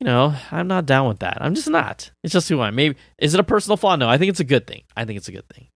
you 0.00 0.06
know, 0.06 0.34
I'm 0.50 0.66
not 0.66 0.86
down 0.86 1.08
with 1.08 1.20
that. 1.20 1.38
I'm 1.40 1.54
just 1.54 1.68
not. 1.68 2.10
It's 2.24 2.32
just 2.32 2.48
who 2.48 2.60
I 2.60 2.68
am. 2.68 2.74
Maybe 2.74 2.96
is 3.18 3.34
it 3.34 3.40
a 3.40 3.44
personal 3.44 3.76
flaw? 3.76 3.96
No, 3.96 4.08
I 4.08 4.18
think 4.18 4.30
it's 4.30 4.40
a 4.40 4.44
good 4.44 4.66
thing. 4.66 4.82
I 4.96 5.04
think 5.04 5.18
it's 5.18 5.28
a 5.28 5.32
good 5.32 5.48
thing. 5.48 5.68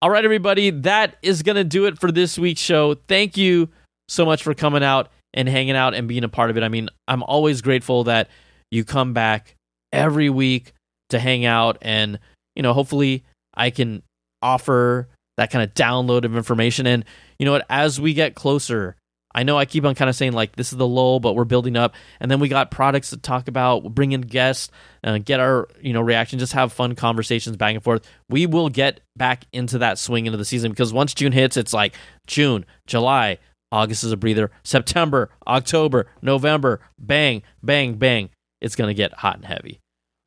All 0.00 0.10
right, 0.10 0.24
everybody, 0.24 0.70
that 0.70 1.16
is 1.22 1.42
gonna 1.42 1.64
do 1.64 1.86
it 1.86 1.98
for 1.98 2.10
this 2.10 2.38
week's 2.38 2.60
show. 2.60 2.94
Thank 2.94 3.36
you 3.36 3.68
so 4.08 4.24
much 4.24 4.42
for 4.42 4.54
coming 4.54 4.82
out 4.82 5.08
and 5.34 5.48
hanging 5.48 5.76
out 5.76 5.94
and 5.94 6.08
being 6.08 6.24
a 6.24 6.28
part 6.28 6.50
of 6.50 6.56
it. 6.56 6.62
I 6.62 6.68
mean, 6.68 6.88
I'm 7.08 7.22
always 7.22 7.60
grateful 7.62 8.04
that 8.04 8.28
you 8.70 8.84
come 8.84 9.12
back 9.12 9.56
every 9.92 10.30
week 10.30 10.72
to 11.10 11.18
hang 11.18 11.44
out 11.44 11.76
and 11.82 12.18
you 12.56 12.62
know 12.62 12.72
hopefully 12.72 13.22
i 13.54 13.70
can 13.70 14.02
offer 14.40 15.08
that 15.36 15.50
kind 15.50 15.62
of 15.62 15.72
download 15.74 16.24
of 16.24 16.34
information 16.36 16.86
and 16.86 17.04
you 17.38 17.44
know 17.44 17.52
what 17.52 17.66
as 17.68 18.00
we 18.00 18.14
get 18.14 18.34
closer 18.34 18.96
i 19.34 19.42
know 19.42 19.56
i 19.56 19.64
keep 19.64 19.84
on 19.84 19.94
kind 19.94 20.08
of 20.08 20.16
saying 20.16 20.32
like 20.32 20.56
this 20.56 20.72
is 20.72 20.78
the 20.78 20.86
lull 20.86 21.20
but 21.20 21.34
we're 21.34 21.44
building 21.44 21.76
up. 21.76 21.94
And 22.20 22.30
then 22.30 22.40
we 22.40 22.48
got 22.48 22.70
products 22.70 23.10
to 23.10 23.16
talk 23.16 23.48
about 23.48 23.82
we'll 23.82 23.90
bring 23.90 24.12
in 24.12 24.22
guests 24.22 24.70
uh, 25.04 25.18
get 25.18 25.40
our 25.40 25.68
you 25.80 25.92
know 25.92 26.00
reaction 26.00 26.38
just 26.38 26.52
have 26.52 26.72
fun 26.72 26.94
conversations 26.94 27.56
back 27.56 27.74
and 27.74 27.82
forth. 27.82 28.06
We 28.28 28.46
will 28.46 28.68
get 28.68 29.00
back 29.16 29.44
into 29.52 29.78
that 29.78 29.98
swing 29.98 30.26
into 30.26 30.38
the 30.38 30.44
season 30.44 30.70
because 30.70 30.92
once 30.92 31.14
june 31.14 31.32
hits 31.32 31.56
it's 31.56 31.72
like 31.72 31.94
june 32.26 32.64
july 32.86 33.38
august 33.70 34.04
is 34.04 34.12
a 34.12 34.16
breather. 34.16 34.50
September 34.64 35.30
october 35.46 36.08
november 36.20 36.80
bang 36.98 37.42
bang 37.62 37.94
bang. 37.94 38.30
It's 38.60 38.76
to 38.76 38.94
get 38.94 39.12
hot 39.12 39.36
and 39.36 39.44
heavy. 39.44 39.81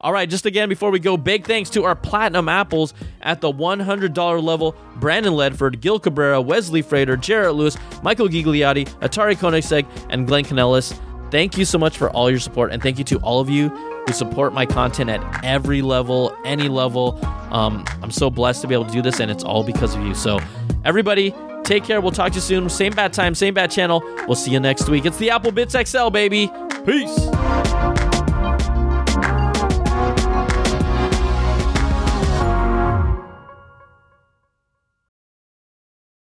All 0.05 0.13
right, 0.13 0.29
just 0.29 0.45
again 0.45 0.69
before 0.69 0.91
we 0.91 0.99
go, 0.99 1.17
big 1.17 1.47
thanks 1.47 1.71
to 1.71 1.83
our 1.83 1.95
platinum 1.95 2.47
apples 2.47 2.93
at 3.21 3.41
the 3.41 3.51
$100 3.51 4.43
level 4.43 4.75
Brandon 4.97 5.33
Ledford, 5.33 5.81
Gil 5.81 5.99
Cabrera, 5.99 6.39
Wesley 6.39 6.83
Frater, 6.83 7.17
Jarrett 7.17 7.55
Lewis, 7.55 7.75
Michael 8.03 8.27
Gigliotti, 8.27 8.87
Atari 8.99 9.35
Koenigsegg, 9.35 9.87
and 10.11 10.27
Glenn 10.27 10.45
Canellis. 10.45 10.95
Thank 11.31 11.57
you 11.57 11.65
so 11.65 11.79
much 11.79 11.97
for 11.97 12.11
all 12.11 12.29
your 12.29 12.39
support, 12.39 12.71
and 12.71 12.83
thank 12.83 12.99
you 12.99 13.03
to 13.05 13.17
all 13.21 13.39
of 13.39 13.49
you 13.49 13.69
who 13.69 14.13
support 14.13 14.53
my 14.53 14.67
content 14.67 15.09
at 15.09 15.43
every 15.43 15.81
level, 15.81 16.37
any 16.45 16.67
level. 16.67 17.17
Um, 17.51 17.83
I'm 18.03 18.11
so 18.11 18.29
blessed 18.29 18.61
to 18.61 18.67
be 18.67 18.75
able 18.75 18.85
to 18.85 18.93
do 18.93 19.01
this, 19.01 19.19
and 19.19 19.31
it's 19.31 19.43
all 19.43 19.63
because 19.63 19.95
of 19.95 20.03
you. 20.03 20.13
So, 20.13 20.39
everybody, 20.83 21.33
take 21.63 21.83
care. 21.83 21.99
We'll 21.99 22.11
talk 22.11 22.31
to 22.33 22.35
you 22.35 22.41
soon. 22.41 22.69
Same 22.69 22.93
bad 22.93 23.11
time, 23.11 23.33
same 23.33 23.55
bad 23.55 23.71
channel. 23.71 24.03
We'll 24.27 24.35
see 24.35 24.51
you 24.51 24.59
next 24.59 24.87
week. 24.87 25.07
It's 25.07 25.17
the 25.17 25.31
Apple 25.31 25.51
Bitz 25.51 25.73
XL, 25.83 26.11
baby. 26.11 26.51
Peace. 26.85 28.04